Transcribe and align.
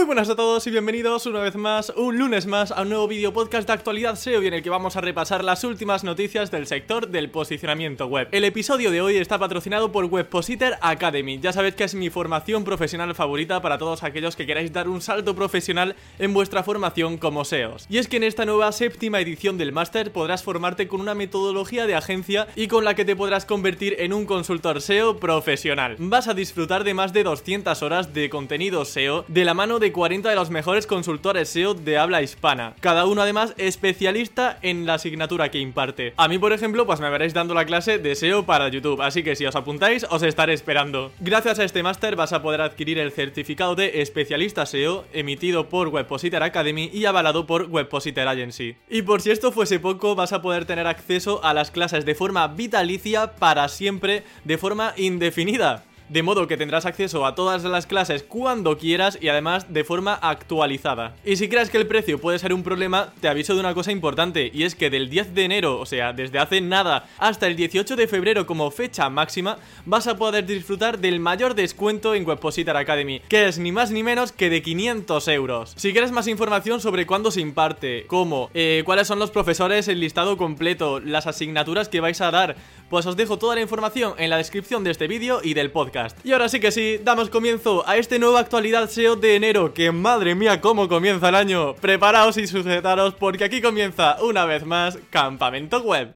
Muy 0.00 0.06
buenas 0.06 0.30
a 0.30 0.34
todos 0.34 0.66
y 0.66 0.70
bienvenidos 0.70 1.26
una 1.26 1.40
vez 1.40 1.56
más, 1.56 1.92
un 1.94 2.16
lunes 2.16 2.46
más, 2.46 2.72
a 2.72 2.80
un 2.80 2.88
nuevo 2.88 3.06
vídeo 3.06 3.34
podcast 3.34 3.66
de 3.66 3.74
actualidad 3.74 4.16
SEO 4.16 4.42
y 4.42 4.46
en 4.46 4.54
el 4.54 4.62
que 4.62 4.70
vamos 4.70 4.96
a 4.96 5.02
repasar 5.02 5.44
las 5.44 5.62
últimas 5.62 6.04
noticias 6.04 6.50
del 6.50 6.66
sector 6.66 7.08
del 7.08 7.28
posicionamiento 7.28 8.06
web. 8.06 8.26
El 8.32 8.44
episodio 8.44 8.90
de 8.90 9.02
hoy 9.02 9.18
está 9.18 9.38
patrocinado 9.38 9.92
por 9.92 10.06
Webpositor 10.06 10.76
Academy. 10.80 11.38
Ya 11.38 11.52
sabéis 11.52 11.74
que 11.74 11.84
es 11.84 11.94
mi 11.94 12.08
formación 12.08 12.64
profesional 12.64 13.14
favorita 13.14 13.60
para 13.60 13.76
todos 13.76 14.02
aquellos 14.02 14.36
que 14.36 14.46
queráis 14.46 14.72
dar 14.72 14.88
un 14.88 15.02
salto 15.02 15.34
profesional 15.34 15.94
en 16.18 16.32
vuestra 16.32 16.62
formación 16.62 17.18
como 17.18 17.44
SEOs. 17.44 17.84
Y 17.90 17.98
es 17.98 18.08
que 18.08 18.16
en 18.16 18.24
esta 18.24 18.46
nueva 18.46 18.72
séptima 18.72 19.20
edición 19.20 19.58
del 19.58 19.72
máster 19.72 20.12
podrás 20.12 20.42
formarte 20.42 20.88
con 20.88 21.02
una 21.02 21.14
metodología 21.14 21.86
de 21.86 21.96
agencia 21.96 22.48
y 22.56 22.68
con 22.68 22.86
la 22.86 22.94
que 22.94 23.04
te 23.04 23.16
podrás 23.16 23.44
convertir 23.44 23.96
en 23.98 24.14
un 24.14 24.24
consultor 24.24 24.80
SEO 24.80 25.18
profesional. 25.18 25.96
Vas 25.98 26.26
a 26.26 26.32
disfrutar 26.32 26.84
de 26.84 26.94
más 26.94 27.12
de 27.12 27.22
200 27.22 27.82
horas 27.82 28.14
de 28.14 28.30
contenido 28.30 28.86
SEO 28.86 29.26
de 29.28 29.44
la 29.44 29.52
mano 29.52 29.78
de 29.78 29.89
40 29.92 30.28
de 30.28 30.34
los 30.34 30.50
mejores 30.50 30.86
consultores 30.86 31.48
SEO 31.48 31.74
de 31.74 31.98
habla 31.98 32.22
hispana. 32.22 32.74
Cada 32.80 33.06
uno 33.06 33.22
además 33.22 33.54
especialista 33.56 34.58
en 34.62 34.86
la 34.86 34.94
asignatura 34.94 35.50
que 35.50 35.58
imparte. 35.58 36.14
A 36.16 36.28
mí, 36.28 36.38
por 36.38 36.52
ejemplo, 36.52 36.86
pues 36.86 37.00
me 37.00 37.10
veréis 37.10 37.34
dando 37.34 37.54
la 37.54 37.64
clase 37.64 37.98
de 37.98 38.14
SEO 38.14 38.46
para 38.46 38.68
YouTube, 38.68 39.02
así 39.02 39.22
que 39.22 39.36
si 39.36 39.46
os 39.46 39.56
apuntáis, 39.56 40.06
os 40.10 40.22
estaré 40.22 40.52
esperando. 40.52 41.12
Gracias 41.20 41.58
a 41.58 41.64
este 41.64 41.82
máster 41.82 42.16
vas 42.16 42.32
a 42.32 42.42
poder 42.42 42.60
adquirir 42.60 42.98
el 42.98 43.12
certificado 43.12 43.74
de 43.74 44.02
especialista 44.02 44.66
SEO 44.66 45.04
emitido 45.12 45.68
por 45.68 45.88
Webpositor 45.88 46.42
Academy 46.42 46.90
y 46.92 47.04
avalado 47.04 47.46
por 47.46 47.64
Webpositor 47.64 48.28
Agency. 48.28 48.76
Y 48.88 49.02
por 49.02 49.20
si 49.20 49.30
esto 49.30 49.52
fuese 49.52 49.80
poco, 49.80 50.14
vas 50.14 50.32
a 50.32 50.42
poder 50.42 50.64
tener 50.64 50.86
acceso 50.86 51.44
a 51.44 51.54
las 51.54 51.70
clases 51.70 52.04
de 52.04 52.14
forma 52.14 52.48
vitalicia 52.48 53.32
para 53.32 53.68
siempre, 53.68 54.24
de 54.44 54.58
forma 54.58 54.94
indefinida 54.96 55.84
de 56.10 56.22
modo 56.24 56.48
que 56.48 56.56
tendrás 56.56 56.86
acceso 56.86 57.24
a 57.24 57.34
todas 57.34 57.62
las 57.64 57.86
clases 57.86 58.24
cuando 58.24 58.76
quieras 58.76 59.16
y 59.20 59.28
además 59.28 59.72
de 59.72 59.84
forma 59.84 60.14
actualizada. 60.14 61.14
Y 61.24 61.36
si 61.36 61.48
crees 61.48 61.70
que 61.70 61.78
el 61.78 61.86
precio 61.86 62.20
puede 62.20 62.38
ser 62.38 62.52
un 62.52 62.64
problema, 62.64 63.12
te 63.20 63.28
aviso 63.28 63.54
de 63.54 63.60
una 63.60 63.74
cosa 63.74 63.92
importante, 63.92 64.50
y 64.52 64.64
es 64.64 64.74
que 64.74 64.90
del 64.90 65.08
10 65.08 65.34
de 65.34 65.44
enero, 65.44 65.78
o 65.78 65.86
sea, 65.86 66.12
desde 66.12 66.40
hace 66.40 66.60
nada, 66.60 67.08
hasta 67.18 67.46
el 67.46 67.54
18 67.54 67.94
de 67.94 68.08
febrero 68.08 68.44
como 68.44 68.70
fecha 68.72 69.08
máxima, 69.08 69.58
vas 69.86 70.08
a 70.08 70.16
poder 70.16 70.46
disfrutar 70.46 70.98
del 70.98 71.20
mayor 71.20 71.54
descuento 71.54 72.14
en 72.14 72.26
Webpositor 72.26 72.76
Academy, 72.76 73.20
que 73.28 73.46
es 73.46 73.58
ni 73.58 73.70
más 73.70 73.92
ni 73.92 74.02
menos 74.02 74.32
que 74.32 74.50
de 74.50 74.62
500 74.62 75.28
euros. 75.28 75.72
Si 75.76 75.92
quieres 75.92 76.10
más 76.10 76.26
información 76.26 76.80
sobre 76.80 77.06
cuándo 77.06 77.30
se 77.30 77.40
imparte, 77.40 78.04
cómo, 78.08 78.50
eh, 78.52 78.82
cuáles 78.84 79.06
son 79.06 79.20
los 79.20 79.30
profesores, 79.30 79.86
el 79.86 80.00
listado 80.00 80.36
completo, 80.36 80.98
las 80.98 81.28
asignaturas 81.28 81.88
que 81.88 82.00
vais 82.00 82.20
a 82.20 82.32
dar, 82.32 82.56
pues 82.90 83.06
os 83.06 83.16
dejo 83.16 83.38
toda 83.38 83.54
la 83.54 83.60
información 83.62 84.14
en 84.18 84.28
la 84.28 84.36
descripción 84.36 84.84
de 84.84 84.90
este 84.90 85.06
vídeo 85.06 85.40
y 85.42 85.54
del 85.54 85.70
podcast. 85.70 86.18
Y 86.26 86.32
ahora 86.32 86.48
sí 86.48 86.58
que 86.58 86.72
sí, 86.72 86.98
damos 87.02 87.30
comienzo 87.30 87.88
a 87.88 87.96
este 87.96 88.18
nuevo 88.18 88.36
actualidad 88.36 88.90
SEO 88.90 89.16
de 89.16 89.36
enero, 89.36 89.72
que 89.72 89.92
madre 89.92 90.34
mía 90.34 90.60
cómo 90.60 90.88
comienza 90.88 91.28
el 91.28 91.36
año. 91.36 91.74
Preparaos 91.76 92.36
y 92.36 92.48
sujetaros 92.48 93.14
porque 93.14 93.44
aquí 93.44 93.62
comienza 93.62 94.16
una 94.22 94.44
vez 94.44 94.66
más 94.66 94.98
Campamento 95.08 95.80
Web. 95.80 96.14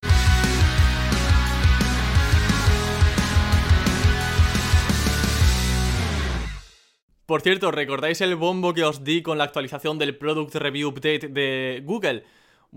Por 7.27 7.41
cierto, 7.41 7.71
¿recordáis 7.71 8.21
el 8.21 8.35
bombo 8.35 8.75
que 8.75 8.85
os 8.85 9.03
di 9.03 9.23
con 9.23 9.39
la 9.39 9.45
actualización 9.45 9.99
del 9.99 10.17
Product 10.17 10.57
Review 10.57 10.89
Update 10.91 11.29
de 11.29 11.83
Google? 11.83 12.25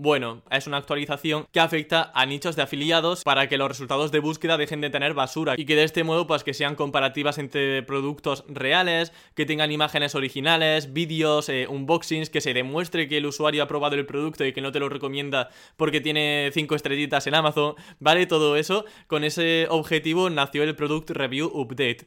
Bueno, 0.00 0.42
es 0.52 0.68
una 0.68 0.76
actualización 0.76 1.48
que 1.50 1.58
afecta 1.58 2.12
a 2.14 2.24
nichos 2.24 2.54
de 2.54 2.62
afiliados 2.62 3.24
para 3.24 3.48
que 3.48 3.58
los 3.58 3.66
resultados 3.66 4.12
de 4.12 4.20
búsqueda 4.20 4.56
dejen 4.56 4.80
de 4.80 4.90
tener 4.90 5.12
basura 5.12 5.54
y 5.56 5.64
que 5.64 5.74
de 5.74 5.82
este 5.82 6.04
modo 6.04 6.28
pues 6.28 6.44
que 6.44 6.54
sean 6.54 6.76
comparativas 6.76 7.36
entre 7.38 7.82
productos 7.82 8.44
reales, 8.46 9.12
que 9.34 9.44
tengan 9.44 9.72
imágenes 9.72 10.14
originales, 10.14 10.92
vídeos, 10.92 11.48
eh, 11.48 11.66
unboxings, 11.68 12.30
que 12.30 12.40
se 12.40 12.54
demuestre 12.54 13.08
que 13.08 13.16
el 13.16 13.26
usuario 13.26 13.60
ha 13.60 13.66
probado 13.66 13.96
el 13.96 14.06
producto 14.06 14.44
y 14.44 14.52
que 14.52 14.60
no 14.60 14.70
te 14.70 14.78
lo 14.78 14.88
recomienda 14.88 15.48
porque 15.76 16.00
tiene 16.00 16.52
5 16.54 16.76
estrellitas 16.76 17.26
en 17.26 17.34
Amazon, 17.34 17.74
¿vale? 17.98 18.26
Todo 18.26 18.54
eso, 18.54 18.84
con 19.08 19.24
ese 19.24 19.66
objetivo 19.68 20.30
nació 20.30 20.62
el 20.62 20.76
Product 20.76 21.10
Review 21.10 21.50
Update. 21.52 22.06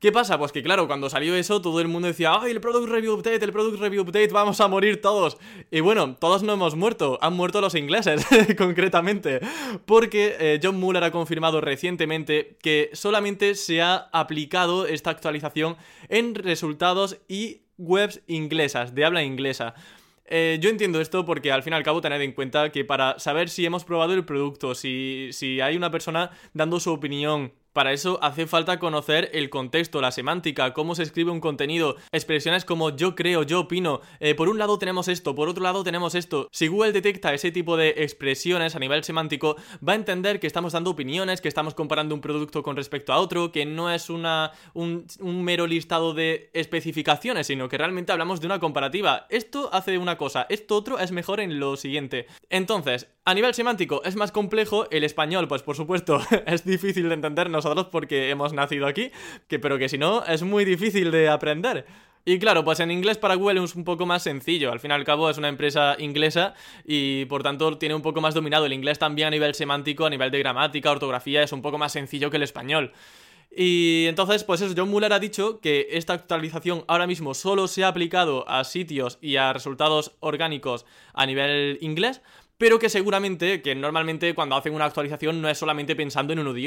¿Qué 0.00 0.12
pasa? 0.12 0.38
Pues 0.38 0.50
que 0.50 0.62
claro, 0.62 0.86
cuando 0.86 1.10
salió 1.10 1.34
eso, 1.34 1.60
todo 1.60 1.78
el 1.78 1.86
mundo 1.86 2.08
decía, 2.08 2.32
¡ay, 2.40 2.52
el 2.52 2.62
Product 2.62 2.88
Review 2.88 3.12
Update, 3.12 3.44
el 3.44 3.52
Product 3.52 3.78
Review 3.78 4.00
Update, 4.00 4.28
vamos 4.28 4.58
a 4.62 4.66
morir 4.66 5.02
todos! 5.02 5.36
Y 5.70 5.80
bueno, 5.80 6.16
todos 6.18 6.42
no 6.42 6.54
hemos 6.54 6.74
muerto, 6.74 7.18
han 7.20 7.34
muerto 7.34 7.60
los 7.60 7.74
ingleses, 7.74 8.26
concretamente. 8.56 9.40
Porque 9.84 10.36
eh, 10.40 10.60
John 10.62 10.80
Muller 10.80 11.04
ha 11.04 11.10
confirmado 11.10 11.60
recientemente 11.60 12.56
que 12.62 12.88
solamente 12.94 13.54
se 13.54 13.82
ha 13.82 14.08
aplicado 14.10 14.86
esta 14.86 15.10
actualización 15.10 15.76
en 16.08 16.34
resultados 16.34 17.18
y 17.28 17.60
webs 17.76 18.22
inglesas, 18.26 18.94
de 18.94 19.04
habla 19.04 19.22
inglesa. 19.22 19.74
Eh, 20.24 20.58
yo 20.62 20.70
entiendo 20.70 21.02
esto 21.02 21.26
porque 21.26 21.52
al 21.52 21.62
fin 21.62 21.74
y 21.74 21.76
al 21.76 21.82
cabo 21.82 22.00
tened 22.00 22.22
en 22.22 22.32
cuenta 22.32 22.72
que 22.72 22.86
para 22.86 23.18
saber 23.18 23.50
si 23.50 23.66
hemos 23.66 23.84
probado 23.84 24.14
el 24.14 24.24
producto, 24.24 24.74
si, 24.74 25.28
si 25.32 25.60
hay 25.60 25.76
una 25.76 25.90
persona 25.90 26.30
dando 26.54 26.80
su 26.80 26.90
opinión 26.90 27.52
para 27.72 27.92
eso 27.92 28.18
hace 28.22 28.46
falta 28.46 28.78
conocer 28.78 29.30
el 29.32 29.50
contexto, 29.50 30.00
la 30.00 30.12
semántica, 30.12 30.72
cómo 30.72 30.94
se 30.94 31.02
escribe 31.02 31.30
un 31.30 31.40
contenido, 31.40 31.96
expresiones 32.12 32.64
como 32.64 32.96
yo 32.96 33.14
creo, 33.14 33.42
yo 33.42 33.60
opino, 33.60 34.00
eh, 34.18 34.34
por 34.34 34.48
un 34.48 34.58
lado 34.58 34.78
tenemos 34.78 35.08
esto, 35.08 35.34
por 35.34 35.48
otro 35.48 35.62
lado 35.62 35.84
tenemos 35.84 36.14
esto. 36.14 36.48
Si 36.52 36.68
Google 36.68 36.92
detecta 36.92 37.32
ese 37.32 37.50
tipo 37.50 37.76
de 37.76 37.94
expresiones 37.98 38.74
a 38.74 38.78
nivel 38.78 39.04
semántico, 39.04 39.56
va 39.86 39.92
a 39.92 39.96
entender 39.96 40.40
que 40.40 40.46
estamos 40.46 40.72
dando 40.72 40.90
opiniones, 40.90 41.40
que 41.40 41.48
estamos 41.48 41.74
comparando 41.74 42.14
un 42.14 42.20
producto 42.20 42.62
con 42.62 42.76
respecto 42.76 43.12
a 43.12 43.18
otro, 43.18 43.52
que 43.52 43.66
no 43.66 43.90
es 43.90 44.10
una, 44.10 44.52
un, 44.74 45.06
un 45.20 45.44
mero 45.44 45.66
listado 45.66 46.14
de 46.14 46.50
especificaciones, 46.54 47.46
sino 47.46 47.68
que 47.68 47.78
realmente 47.78 48.12
hablamos 48.12 48.40
de 48.40 48.46
una 48.46 48.58
comparativa. 48.58 49.26
Esto 49.30 49.70
hace 49.72 49.98
una 49.98 50.16
cosa, 50.16 50.46
esto 50.48 50.76
otro 50.76 50.98
es 50.98 51.12
mejor 51.12 51.40
en 51.40 51.60
lo 51.60 51.76
siguiente. 51.76 52.26
Entonces, 52.48 53.08
a 53.24 53.34
nivel 53.34 53.54
semántico 53.54 54.02
es 54.04 54.16
más 54.16 54.32
complejo, 54.32 54.90
el 54.90 55.04
español, 55.04 55.46
pues 55.46 55.62
por 55.62 55.76
supuesto, 55.76 56.20
es 56.46 56.64
difícil 56.64 57.08
de 57.08 57.14
entender 57.14 57.48
nosotros 57.64 57.88
porque 57.90 58.30
hemos 58.30 58.52
nacido 58.52 58.86
aquí, 58.86 59.10
que, 59.48 59.58
pero 59.58 59.78
que 59.78 59.88
si 59.88 59.98
no, 59.98 60.24
es 60.24 60.42
muy 60.42 60.64
difícil 60.64 61.10
de 61.10 61.28
aprender. 61.28 61.86
Y 62.24 62.38
claro, 62.38 62.64
pues 62.64 62.80
en 62.80 62.90
inglés 62.90 63.16
para 63.16 63.34
Google 63.34 63.64
es 63.64 63.74
un 63.74 63.84
poco 63.84 64.04
más 64.04 64.22
sencillo. 64.22 64.72
Al 64.72 64.80
fin 64.80 64.90
y 64.90 64.94
al 64.94 65.04
cabo 65.04 65.30
es 65.30 65.38
una 65.38 65.48
empresa 65.48 65.96
inglesa 65.98 66.54
y 66.84 67.24
por 67.24 67.42
tanto 67.42 67.78
tiene 67.78 67.94
un 67.94 68.02
poco 68.02 68.20
más 68.20 68.34
dominado 68.34 68.66
el 68.66 68.74
inglés 68.74 68.98
también 68.98 69.28
a 69.28 69.30
nivel 69.30 69.54
semántico, 69.54 70.04
a 70.04 70.10
nivel 70.10 70.30
de 70.30 70.38
gramática, 70.38 70.90
ortografía, 70.90 71.42
es 71.42 71.52
un 71.52 71.62
poco 71.62 71.78
más 71.78 71.92
sencillo 71.92 72.30
que 72.30 72.36
el 72.36 72.42
español. 72.42 72.92
Y 73.54 74.04
entonces, 74.06 74.44
pues 74.44 74.60
eso, 74.60 74.74
John 74.76 74.90
Muller 74.90 75.12
ha 75.12 75.18
dicho 75.18 75.60
que 75.60 75.88
esta 75.90 76.12
actualización 76.12 76.84
ahora 76.86 77.06
mismo 77.06 77.34
solo 77.34 77.66
se 77.66 77.82
ha 77.82 77.88
aplicado 77.88 78.48
a 78.48 78.62
sitios 78.64 79.18
y 79.20 79.36
a 79.36 79.52
resultados 79.52 80.12
orgánicos 80.20 80.86
a 81.14 81.26
nivel 81.26 81.78
inglés, 81.80 82.22
pero 82.60 82.78
que 82.78 82.90
seguramente, 82.90 83.62
que 83.62 83.74
normalmente 83.74 84.34
cuando 84.34 84.54
hacen 84.54 84.74
una 84.74 84.84
actualización 84.84 85.40
no 85.40 85.48
es 85.48 85.56
solamente 85.56 85.96
pensando 85.96 86.34
en 86.34 86.40
un, 86.40 86.58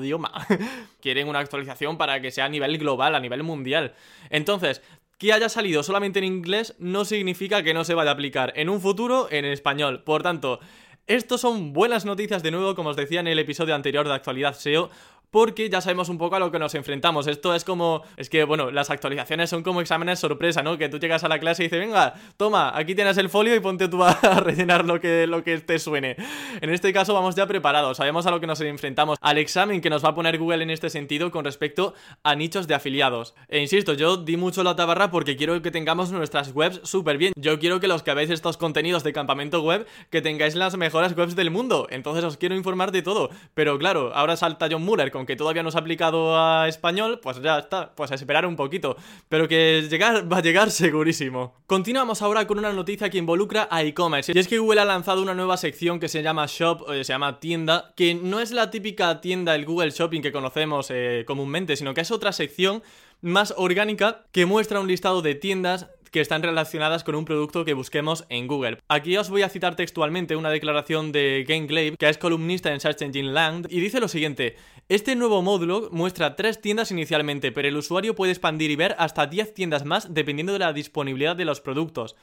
idioma, 0.00 0.46
quieren 1.02 1.26
una 1.26 1.40
actualización 1.40 1.98
para 1.98 2.20
que 2.20 2.30
sea 2.30 2.44
a 2.44 2.48
nivel 2.48 2.78
global, 2.78 3.16
a 3.16 3.18
nivel 3.18 3.42
mundial. 3.42 3.94
Entonces, 4.30 4.80
que 5.18 5.32
haya 5.32 5.48
salido 5.48 5.82
solamente 5.82 6.20
en 6.20 6.24
inglés 6.24 6.76
no 6.78 7.04
significa 7.04 7.64
que 7.64 7.74
no 7.74 7.82
se 7.82 7.94
vaya 7.94 8.10
a 8.10 8.12
aplicar 8.12 8.52
en 8.54 8.68
un 8.68 8.80
futuro 8.80 9.26
en 9.32 9.44
español. 9.44 10.04
Por 10.04 10.22
tanto, 10.22 10.60
estos 11.08 11.40
son 11.40 11.72
buenas 11.72 12.04
noticias 12.04 12.44
de 12.44 12.52
nuevo, 12.52 12.76
como 12.76 12.90
os 12.90 12.96
decía 12.96 13.18
en 13.18 13.26
el 13.26 13.40
episodio 13.40 13.74
anterior 13.74 14.06
de 14.06 14.14
actualidad 14.14 14.54
SEO 14.54 14.88
porque 15.30 15.68
ya 15.68 15.80
sabemos 15.80 16.08
un 16.08 16.18
poco 16.18 16.36
a 16.36 16.38
lo 16.38 16.50
que 16.50 16.58
nos 16.58 16.74
enfrentamos. 16.74 17.26
Esto 17.26 17.54
es 17.54 17.64
como, 17.64 18.02
es 18.16 18.30
que 18.30 18.44
bueno, 18.44 18.70
las 18.70 18.90
actualizaciones 18.90 19.50
son 19.50 19.62
como 19.62 19.80
exámenes 19.80 20.18
sorpresa, 20.18 20.62
¿no? 20.62 20.78
Que 20.78 20.88
tú 20.88 20.98
llegas 20.98 21.24
a 21.24 21.28
la 21.28 21.38
clase 21.38 21.62
y 21.62 21.66
dices, 21.66 21.80
venga, 21.80 22.14
toma, 22.36 22.72
aquí 22.76 22.94
tienes 22.94 23.18
el 23.18 23.28
folio 23.28 23.54
y 23.54 23.60
ponte 23.60 23.88
tú 23.88 24.02
a 24.04 24.14
rellenar 24.40 24.84
lo 24.84 25.00
que, 25.00 25.26
lo 25.26 25.42
que 25.44 25.58
te 25.58 25.78
suene. 25.78 26.16
En 26.60 26.70
este 26.70 26.92
caso 26.92 27.14
vamos 27.14 27.34
ya 27.34 27.46
preparados, 27.46 27.98
sabemos 27.98 28.26
a 28.26 28.30
lo 28.30 28.40
que 28.40 28.46
nos 28.46 28.60
enfrentamos, 28.60 29.18
al 29.20 29.38
examen 29.38 29.80
que 29.80 29.90
nos 29.90 30.04
va 30.04 30.10
a 30.10 30.14
poner 30.14 30.38
Google 30.38 30.62
en 30.62 30.70
este 30.70 30.90
sentido 30.90 31.30
con 31.30 31.44
respecto 31.44 31.94
a 32.22 32.34
nichos 32.34 32.66
de 32.66 32.74
afiliados. 32.74 33.34
E 33.48 33.60
insisto, 33.60 33.94
yo 33.94 34.16
di 34.16 34.36
mucho 34.36 34.62
la 34.62 34.76
tabarra 34.76 35.10
porque 35.10 35.36
quiero 35.36 35.60
que 35.62 35.70
tengamos 35.70 36.10
nuestras 36.10 36.52
webs 36.54 36.80
súper 36.84 37.18
bien. 37.18 37.32
Yo 37.36 37.58
quiero 37.58 37.80
que 37.80 37.88
los 37.88 38.02
que 38.02 38.14
veáis 38.14 38.30
estos 38.30 38.56
contenidos 38.56 39.04
de 39.04 39.12
campamento 39.12 39.62
web, 39.62 39.86
que 40.10 40.22
tengáis 40.22 40.54
las 40.54 40.76
mejores 40.76 41.16
webs 41.16 41.36
del 41.36 41.50
mundo. 41.50 41.86
Entonces 41.90 42.24
os 42.24 42.36
quiero 42.36 42.54
informar 42.54 42.92
de 42.92 43.02
todo. 43.02 43.30
Pero 43.54 43.78
claro, 43.78 44.12
ahora 44.14 44.36
salta 44.36 44.68
John 44.70 44.84
Muller 44.84 45.10
aunque 45.18 45.36
todavía 45.36 45.62
no 45.62 45.70
se 45.70 45.78
ha 45.78 45.80
aplicado 45.80 46.38
a 46.38 46.68
español, 46.68 47.20
pues 47.22 47.40
ya 47.42 47.58
está, 47.58 47.94
pues 47.94 48.10
a 48.10 48.14
esperar 48.14 48.46
un 48.46 48.56
poquito. 48.56 48.96
Pero 49.28 49.48
que 49.48 49.86
llegar 49.90 50.30
va 50.32 50.38
a 50.38 50.42
llegar 50.42 50.70
segurísimo. 50.70 51.54
Continuamos 51.66 52.22
ahora 52.22 52.46
con 52.46 52.58
una 52.58 52.72
noticia 52.72 53.10
que 53.10 53.18
involucra 53.18 53.68
a 53.70 53.82
e-commerce. 53.82 54.32
Y 54.34 54.38
es 54.38 54.48
que 54.48 54.58
Google 54.58 54.80
ha 54.80 54.84
lanzado 54.84 55.22
una 55.22 55.34
nueva 55.34 55.56
sección 55.56 56.00
que 56.00 56.08
se 56.08 56.22
llama 56.22 56.46
Shop, 56.46 56.86
se 56.88 57.04
llama 57.04 57.40
tienda, 57.40 57.92
que 57.96 58.14
no 58.14 58.40
es 58.40 58.52
la 58.52 58.70
típica 58.70 59.20
tienda, 59.20 59.54
el 59.54 59.64
Google 59.64 59.90
Shopping 59.90 60.22
que 60.22 60.32
conocemos 60.32 60.88
eh, 60.90 61.24
comúnmente, 61.26 61.76
sino 61.76 61.94
que 61.94 62.00
es 62.00 62.10
otra 62.10 62.32
sección 62.32 62.82
más 63.20 63.52
orgánica 63.56 64.24
que 64.32 64.46
muestra 64.46 64.80
un 64.80 64.86
listado 64.86 65.22
de 65.22 65.34
tiendas 65.34 65.88
que 66.10 66.20
están 66.20 66.42
relacionadas 66.42 67.04
con 67.04 67.14
un 67.14 67.24
producto 67.24 67.64
que 67.64 67.74
busquemos 67.74 68.24
en 68.28 68.46
Google. 68.46 68.78
Aquí 68.88 69.16
os 69.16 69.30
voy 69.30 69.42
a 69.42 69.48
citar 69.48 69.76
textualmente 69.76 70.36
una 70.36 70.50
declaración 70.50 71.12
de 71.12 71.44
Glaive, 71.46 71.96
que 71.96 72.08
es 72.08 72.18
columnista 72.18 72.72
en 72.72 72.80
Search 72.80 73.02
Engine 73.02 73.32
Land, 73.32 73.66
y 73.70 73.80
dice 73.80 74.00
lo 74.00 74.08
siguiente: 74.08 74.56
Este 74.88 75.16
nuevo 75.16 75.42
módulo 75.42 75.88
muestra 75.92 76.36
tres 76.36 76.60
tiendas 76.60 76.90
inicialmente, 76.90 77.52
pero 77.52 77.68
el 77.68 77.76
usuario 77.76 78.14
puede 78.14 78.32
expandir 78.32 78.70
y 78.70 78.76
ver 78.76 78.94
hasta 78.98 79.26
10 79.26 79.54
tiendas 79.54 79.84
más 79.84 80.12
dependiendo 80.14 80.52
de 80.52 80.60
la 80.60 80.72
disponibilidad 80.72 81.36
de 81.36 81.44
los 81.44 81.60
productos. 81.60 82.16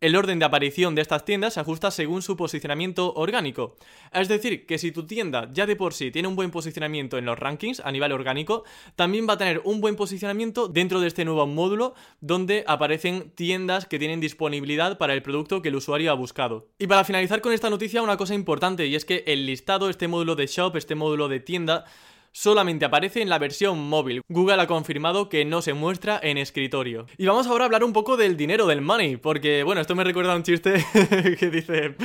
El 0.00 0.16
orden 0.16 0.38
de 0.38 0.46
aparición 0.46 0.94
de 0.94 1.02
estas 1.02 1.24
tiendas 1.24 1.54
se 1.54 1.60
ajusta 1.60 1.90
según 1.90 2.22
su 2.22 2.36
posicionamiento 2.36 3.12
orgánico. 3.14 3.76
Es 4.12 4.28
decir, 4.28 4.64
que 4.66 4.78
si 4.78 4.92
tu 4.92 5.06
tienda 5.06 5.48
ya 5.52 5.66
de 5.66 5.76
por 5.76 5.92
sí 5.92 6.10
tiene 6.10 6.28
un 6.28 6.36
buen 6.36 6.50
posicionamiento 6.50 7.18
en 7.18 7.26
los 7.26 7.38
rankings 7.38 7.80
a 7.80 7.92
nivel 7.92 8.12
orgánico, 8.12 8.64
también 8.96 9.28
va 9.28 9.34
a 9.34 9.38
tener 9.38 9.60
un 9.64 9.80
buen 9.80 9.96
posicionamiento 9.96 10.68
dentro 10.68 11.00
de 11.00 11.08
este 11.08 11.24
nuevo 11.24 11.46
módulo 11.46 11.94
donde 12.20 12.64
aparecen 12.66 13.30
tiendas 13.34 13.86
que 13.86 13.98
tienen 13.98 14.20
disponibilidad 14.20 14.96
para 14.96 15.12
el 15.12 15.22
producto 15.22 15.60
que 15.60 15.68
el 15.68 15.76
usuario 15.76 16.10
ha 16.10 16.14
buscado. 16.14 16.68
Y 16.78 16.86
para 16.86 17.04
finalizar 17.04 17.40
con 17.40 17.52
esta 17.52 17.70
noticia, 17.70 18.02
una 18.02 18.16
cosa 18.16 18.34
importante 18.34 18.86
y 18.86 18.94
es 18.94 19.04
que 19.04 19.24
el 19.26 19.46
listado, 19.46 19.90
este 19.90 20.08
módulo 20.08 20.34
de 20.34 20.46
shop, 20.46 20.76
este 20.76 20.94
módulo 20.94 21.28
de 21.28 21.40
tienda, 21.40 21.84
solamente 22.32 22.84
aparece 22.84 23.22
en 23.22 23.28
la 23.28 23.38
versión 23.38 23.78
móvil. 23.88 24.22
Google 24.28 24.62
ha 24.62 24.66
confirmado 24.66 25.28
que 25.28 25.44
no 25.44 25.62
se 25.62 25.74
muestra 25.74 26.20
en 26.22 26.38
escritorio. 26.38 27.06
Y 27.18 27.26
vamos 27.26 27.46
ahora 27.46 27.64
a 27.64 27.66
hablar 27.66 27.84
un 27.84 27.92
poco 27.92 28.16
del 28.16 28.36
dinero, 28.36 28.66
del 28.66 28.80
money, 28.80 29.16
porque 29.16 29.62
bueno, 29.62 29.80
esto 29.80 29.94
me 29.94 30.04
recuerda 30.04 30.32
a 30.32 30.36
un 30.36 30.42
chiste 30.42 30.84
que 31.38 31.50
dice, 31.50 31.96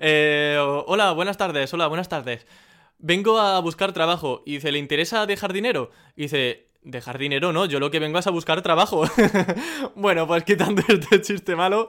eh, 0.00 0.58
hola, 0.86 1.12
buenas 1.12 1.36
tardes, 1.36 1.72
hola, 1.74 1.86
buenas 1.86 2.08
tardes. 2.08 2.46
Vengo 2.98 3.38
a 3.38 3.60
buscar 3.60 3.92
trabajo 3.92 4.42
y 4.46 4.54
dice, 4.54 4.72
¿le 4.72 4.78
interesa 4.78 5.26
dejar 5.26 5.52
dinero? 5.52 5.90
Y 6.16 6.22
dice, 6.22 6.68
dejar 6.84 7.18
dinero, 7.18 7.52
¿no? 7.52 7.64
Yo 7.64 7.80
lo 7.80 7.90
que 7.90 7.98
vengo 7.98 8.18
es 8.18 8.26
a 8.26 8.30
buscar 8.30 8.62
trabajo. 8.62 9.04
bueno, 9.96 10.26
pues 10.26 10.44
quitando 10.44 10.82
este 10.86 11.20
chiste 11.22 11.56
malo, 11.56 11.88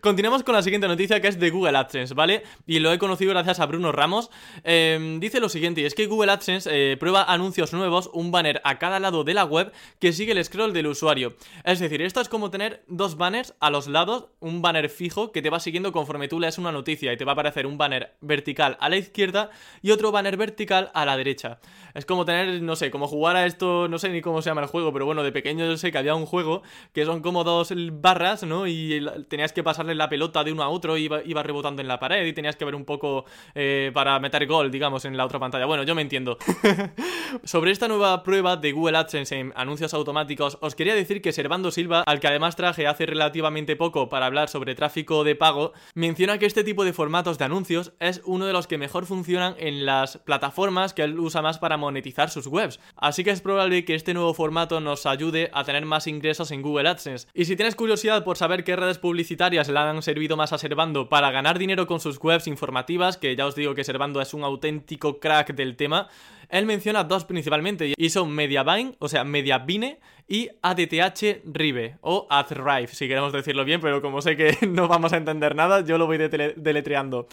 continuamos 0.00 0.44
con 0.44 0.54
la 0.54 0.62
siguiente 0.62 0.86
noticia 0.86 1.20
que 1.20 1.28
es 1.28 1.38
de 1.38 1.50
Google 1.50 1.76
AdSense, 1.76 2.14
¿vale? 2.14 2.44
Y 2.66 2.78
lo 2.78 2.92
he 2.92 2.98
conocido 2.98 3.32
gracias 3.32 3.60
a 3.60 3.66
Bruno 3.66 3.92
Ramos. 3.92 4.30
Em, 4.62 5.20
dice 5.20 5.40
lo 5.40 5.48
siguiente, 5.48 5.84
es 5.84 5.94
que 5.94 6.06
Google 6.06 6.32
AdSense 6.32 6.70
eh, 6.72 6.96
prueba 6.96 7.24
anuncios 7.24 7.72
nuevos, 7.72 8.08
un 8.12 8.30
banner 8.30 8.60
a 8.64 8.78
cada 8.78 9.00
lado 9.00 9.24
de 9.24 9.34
la 9.34 9.44
web 9.44 9.72
que 9.98 10.12
sigue 10.12 10.32
el 10.32 10.44
scroll 10.44 10.72
del 10.72 10.86
usuario. 10.86 11.34
Es 11.64 11.80
decir, 11.80 12.00
esto 12.00 12.20
es 12.20 12.28
como 12.28 12.50
tener 12.50 12.84
dos 12.86 13.16
banners 13.16 13.54
a 13.60 13.70
los 13.70 13.88
lados, 13.88 14.26
un 14.38 14.62
banner 14.62 14.88
fijo 14.88 15.32
que 15.32 15.42
te 15.42 15.50
va 15.50 15.58
siguiendo 15.58 15.90
conforme 15.90 16.28
tú 16.28 16.38
lees 16.38 16.58
una 16.58 16.72
noticia 16.72 17.12
y 17.12 17.16
te 17.16 17.24
va 17.24 17.32
a 17.32 17.34
aparecer 17.34 17.66
un 17.66 17.78
banner 17.78 18.14
vertical 18.20 18.76
a 18.80 18.88
la 18.88 18.96
izquierda 18.96 19.50
y 19.82 19.90
otro 19.90 20.12
banner 20.12 20.36
vertical 20.36 20.90
a 20.94 21.04
la 21.04 21.16
derecha. 21.16 21.58
Es 21.94 22.04
como 22.04 22.24
tener, 22.24 22.62
no 22.62 22.76
sé, 22.76 22.90
como 22.90 23.08
jugar 23.08 23.36
a 23.36 23.46
esto, 23.46 23.88
no 23.88 23.98
sé 23.98 24.10
ni 24.10 24.20
cómo 24.20 24.35
se 24.42 24.50
llama 24.50 24.62
el 24.62 24.68
juego, 24.68 24.92
pero 24.92 25.06
bueno, 25.06 25.22
de 25.22 25.32
pequeño 25.32 25.66
yo 25.66 25.76
sé 25.76 25.92
que 25.92 25.98
había 25.98 26.14
un 26.14 26.26
juego 26.26 26.62
que 26.92 27.04
son 27.04 27.20
como 27.20 27.44
dos 27.44 27.72
barras, 27.92 28.42
¿no? 28.42 28.66
Y 28.66 29.04
tenías 29.28 29.52
que 29.52 29.62
pasarle 29.62 29.94
la 29.94 30.08
pelota 30.08 30.44
de 30.44 30.52
uno 30.52 30.62
a 30.62 30.68
otro 30.68 30.96
y 30.96 31.10
iba, 31.24 31.42
rebotando 31.42 31.82
en 31.82 31.88
la 31.88 31.98
pared 31.98 32.26
y 32.26 32.32
tenías 32.32 32.56
que 32.56 32.64
ver 32.64 32.74
un 32.74 32.84
poco 32.84 33.24
eh, 33.54 33.90
para 33.94 34.18
meter 34.18 34.46
gol, 34.46 34.70
digamos, 34.70 35.04
en 35.04 35.16
la 35.16 35.24
otra 35.24 35.38
pantalla. 35.38 35.66
Bueno, 35.66 35.82
yo 35.82 35.94
me 35.94 36.02
entiendo. 36.02 36.38
Sobre 37.44 37.70
esta 37.70 37.88
nueva 37.88 38.22
prueba 38.22 38.56
de 38.56 38.72
Google 38.72 38.98
AdSense 38.98 39.38
en 39.38 39.52
anuncios 39.56 39.94
automáticos, 39.94 40.58
os 40.60 40.74
quería 40.74 40.94
decir 40.94 41.22
que 41.22 41.32
Servando 41.32 41.70
Silva, 41.70 42.02
al 42.06 42.20
que 42.20 42.28
además 42.28 42.56
traje 42.56 42.86
hace 42.86 43.06
relativamente 43.06 43.76
poco 43.76 44.08
para 44.08 44.26
hablar 44.26 44.48
sobre 44.48 44.74
tráfico 44.74 45.24
de 45.24 45.34
pago, 45.34 45.72
menciona 45.94 46.38
que 46.38 46.46
este 46.46 46.64
tipo 46.64 46.84
de 46.84 46.92
formatos 46.92 47.38
de 47.38 47.44
anuncios 47.44 47.92
es 48.00 48.22
uno 48.24 48.46
de 48.46 48.52
los 48.52 48.66
que 48.66 48.78
mejor 48.78 49.06
funcionan 49.06 49.54
en 49.58 49.86
las 49.86 50.18
plataformas 50.18 50.94
que 50.94 51.02
él 51.02 51.18
usa 51.18 51.42
más 51.42 51.58
para 51.58 51.76
monetizar 51.76 52.30
sus 52.30 52.46
webs. 52.46 52.80
Así 52.96 53.24
que 53.24 53.30
es 53.30 53.40
probable 53.40 53.84
que 53.84 53.94
este 53.94 54.14
nuevo 54.14 54.25
formato 54.34 54.80
nos 54.80 55.06
ayude 55.06 55.50
a 55.52 55.64
tener 55.64 55.84
más 55.84 56.06
ingresos 56.06 56.50
en 56.50 56.62
Google 56.62 56.88
AdSense. 56.88 57.26
Y 57.34 57.44
si 57.44 57.56
tienes 57.56 57.74
curiosidad 57.74 58.24
por 58.24 58.36
saber 58.36 58.64
qué 58.64 58.76
redes 58.76 58.98
publicitarias 58.98 59.68
le 59.68 59.78
han 59.78 60.02
servido 60.02 60.36
más 60.36 60.52
a 60.52 60.58
Servando 60.58 61.08
para 61.08 61.30
ganar 61.30 61.58
dinero 61.58 61.86
con 61.86 62.00
sus 62.00 62.18
webs 62.22 62.46
informativas, 62.46 63.16
que 63.16 63.36
ya 63.36 63.46
os 63.46 63.54
digo 63.54 63.74
que 63.74 63.84
Servando 63.84 64.20
es 64.20 64.34
un 64.34 64.44
auténtico 64.44 65.18
crack 65.18 65.54
del 65.54 65.76
tema, 65.76 66.08
él 66.48 66.66
menciona 66.66 67.04
dos 67.04 67.24
principalmente 67.24 67.94
y 67.96 68.10
son 68.10 68.32
Mediavine, 68.32 68.94
o 68.98 69.08
sea, 69.08 69.24
Mediavine 69.24 69.98
y 70.28 70.48
ADTH 70.60 71.42
Rive 71.44 71.98
o 72.00 72.26
AdRive, 72.28 72.88
si 72.88 73.06
queremos 73.06 73.32
decirlo 73.32 73.64
bien, 73.64 73.80
pero 73.80 74.02
como 74.02 74.20
sé 74.20 74.36
que 74.36 74.56
no 74.68 74.88
vamos 74.88 75.12
a 75.12 75.16
entender 75.16 75.54
nada, 75.54 75.84
yo 75.84 75.98
lo 75.98 76.06
voy 76.06 76.18
deletreando. 76.18 77.28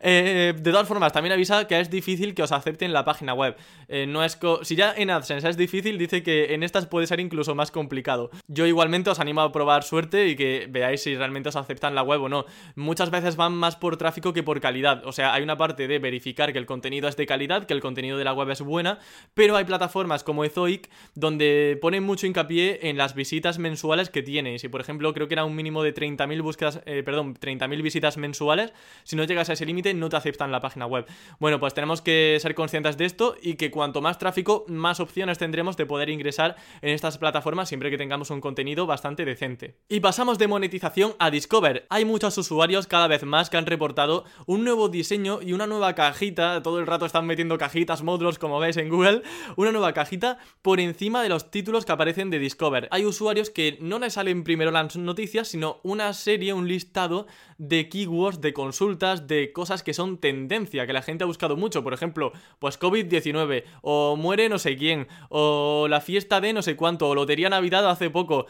Eh, 0.00 0.54
de 0.56 0.70
todas 0.70 0.86
formas, 0.86 1.12
también 1.12 1.32
avisa 1.32 1.66
que 1.66 1.80
es 1.80 1.90
difícil 1.90 2.34
que 2.34 2.42
os 2.42 2.52
acepten 2.52 2.92
la 2.92 3.04
página 3.04 3.34
web. 3.34 3.56
Eh, 3.88 4.06
no 4.06 4.26
si 4.62 4.76
ya 4.76 4.92
en 4.96 5.10
AdSense 5.10 5.48
es 5.48 5.56
difícil, 5.56 5.98
dice 5.98 6.22
que 6.22 6.54
en 6.54 6.62
estas 6.62 6.86
puede 6.86 7.06
ser 7.06 7.20
incluso 7.20 7.54
más 7.54 7.70
complicado. 7.70 8.30
Yo 8.48 8.66
igualmente 8.66 9.10
os 9.10 9.20
animo 9.20 9.40
a 9.40 9.52
probar 9.52 9.82
suerte 9.82 10.28
y 10.28 10.36
que 10.36 10.66
veáis 10.70 11.02
si 11.02 11.16
realmente 11.16 11.48
os 11.48 11.56
aceptan 11.56 11.94
la 11.94 12.02
web 12.02 12.22
o 12.22 12.28
no. 12.28 12.44
Muchas 12.74 13.10
veces 13.10 13.36
van 13.36 13.54
más 13.54 13.76
por 13.76 13.96
tráfico 13.96 14.32
que 14.32 14.42
por 14.42 14.60
calidad. 14.60 15.04
O 15.06 15.12
sea, 15.12 15.32
hay 15.32 15.42
una 15.42 15.56
parte 15.56 15.88
de 15.88 15.98
verificar 15.98 16.52
que 16.52 16.58
el 16.58 16.66
contenido 16.66 17.08
es 17.08 17.16
de 17.16 17.26
calidad, 17.26 17.64
que 17.64 17.74
el 17.74 17.80
contenido 17.80 18.18
de 18.18 18.24
la 18.24 18.32
web 18.32 18.50
es 18.50 18.55
buena, 18.60 18.98
pero 19.34 19.56
hay 19.56 19.64
plataformas 19.64 20.24
como 20.24 20.44
Ezoic 20.44 20.90
donde 21.14 21.78
ponen 21.80 22.02
mucho 22.02 22.26
hincapié 22.26 22.88
en 22.88 22.96
las 22.96 23.14
visitas 23.14 23.58
mensuales 23.58 24.10
que 24.10 24.22
tiene. 24.22 24.56
Y 24.62 24.68
por 24.68 24.80
ejemplo, 24.80 25.12
creo 25.12 25.28
que 25.28 25.34
era 25.34 25.44
un 25.44 25.54
mínimo 25.54 25.82
de 25.82 25.94
30.000 25.94 26.42
búsquedas, 26.42 26.80
eh, 26.86 27.02
perdón, 27.04 27.34
30.000 27.34 27.82
visitas 27.82 28.16
mensuales, 28.16 28.72
si 29.04 29.16
no 29.16 29.24
llegas 29.24 29.50
a 29.50 29.52
ese 29.52 29.66
límite 29.66 29.94
no 29.94 30.08
te 30.08 30.16
aceptan 30.16 30.52
la 30.52 30.60
página 30.60 30.86
web. 30.86 31.06
Bueno, 31.38 31.60
pues 31.60 31.74
tenemos 31.74 32.02
que 32.02 32.38
ser 32.40 32.54
conscientes 32.54 32.96
de 32.96 33.04
esto 33.04 33.36
y 33.40 33.54
que 33.54 33.70
cuanto 33.70 34.00
más 34.00 34.18
tráfico, 34.18 34.64
más 34.68 35.00
opciones 35.00 35.38
tendremos 35.38 35.76
de 35.76 35.86
poder 35.86 36.10
ingresar 36.10 36.56
en 36.82 36.90
estas 36.90 37.18
plataformas 37.18 37.68
siempre 37.68 37.90
que 37.90 37.98
tengamos 37.98 38.30
un 38.30 38.40
contenido 38.40 38.86
bastante 38.86 39.24
decente. 39.24 39.78
Y 39.88 40.00
pasamos 40.00 40.38
de 40.38 40.48
monetización 40.48 41.14
a 41.18 41.30
Discover. 41.30 41.86
Hay 41.90 42.04
muchos 42.04 42.36
usuarios 42.38 42.86
cada 42.86 43.08
vez 43.08 43.24
más 43.24 43.50
que 43.50 43.56
han 43.56 43.66
reportado 43.66 44.24
un 44.46 44.64
nuevo 44.64 44.88
diseño 44.88 45.40
y 45.42 45.52
una 45.52 45.66
nueva 45.66 45.94
cajita, 45.94 46.62
todo 46.62 46.78
el 46.78 46.86
rato 46.86 47.06
están 47.06 47.26
metiendo 47.26 47.58
cajitas, 47.58 48.02
módulos 48.02 48.38
como 48.46 48.60
veis 48.60 48.76
en 48.76 48.88
Google, 48.88 49.22
una 49.56 49.72
nueva 49.72 49.92
cajita 49.92 50.38
por 50.62 50.78
encima 50.78 51.20
de 51.20 51.28
los 51.28 51.50
títulos 51.50 51.84
que 51.84 51.90
aparecen 51.90 52.30
de 52.30 52.38
Discover. 52.38 52.86
Hay 52.92 53.04
usuarios 53.04 53.50
que 53.50 53.76
no 53.80 53.98
les 53.98 54.12
salen 54.12 54.44
primero 54.44 54.70
las 54.70 54.96
noticias, 54.96 55.48
sino 55.48 55.80
una 55.82 56.12
serie, 56.12 56.52
un 56.52 56.68
listado 56.68 57.26
de 57.58 57.88
keywords, 57.88 58.40
de 58.40 58.52
consultas, 58.52 59.26
de 59.26 59.50
cosas 59.52 59.82
que 59.82 59.94
son 59.94 60.18
tendencia, 60.18 60.86
que 60.86 60.92
la 60.92 61.02
gente 61.02 61.24
ha 61.24 61.26
buscado 61.26 61.56
mucho. 61.56 61.82
Por 61.82 61.92
ejemplo, 61.92 62.32
pues 62.60 62.78
COVID-19, 62.78 63.64
o 63.82 64.14
muere 64.14 64.48
no 64.48 64.58
sé 64.58 64.76
quién, 64.76 65.08
o 65.28 65.88
la 65.88 66.00
fiesta 66.00 66.40
de 66.40 66.52
no 66.52 66.62
sé 66.62 66.76
cuánto, 66.76 67.08
o 67.08 67.14
lotería 67.16 67.48
Navidad 67.48 67.90
hace 67.90 68.10
poco. 68.10 68.46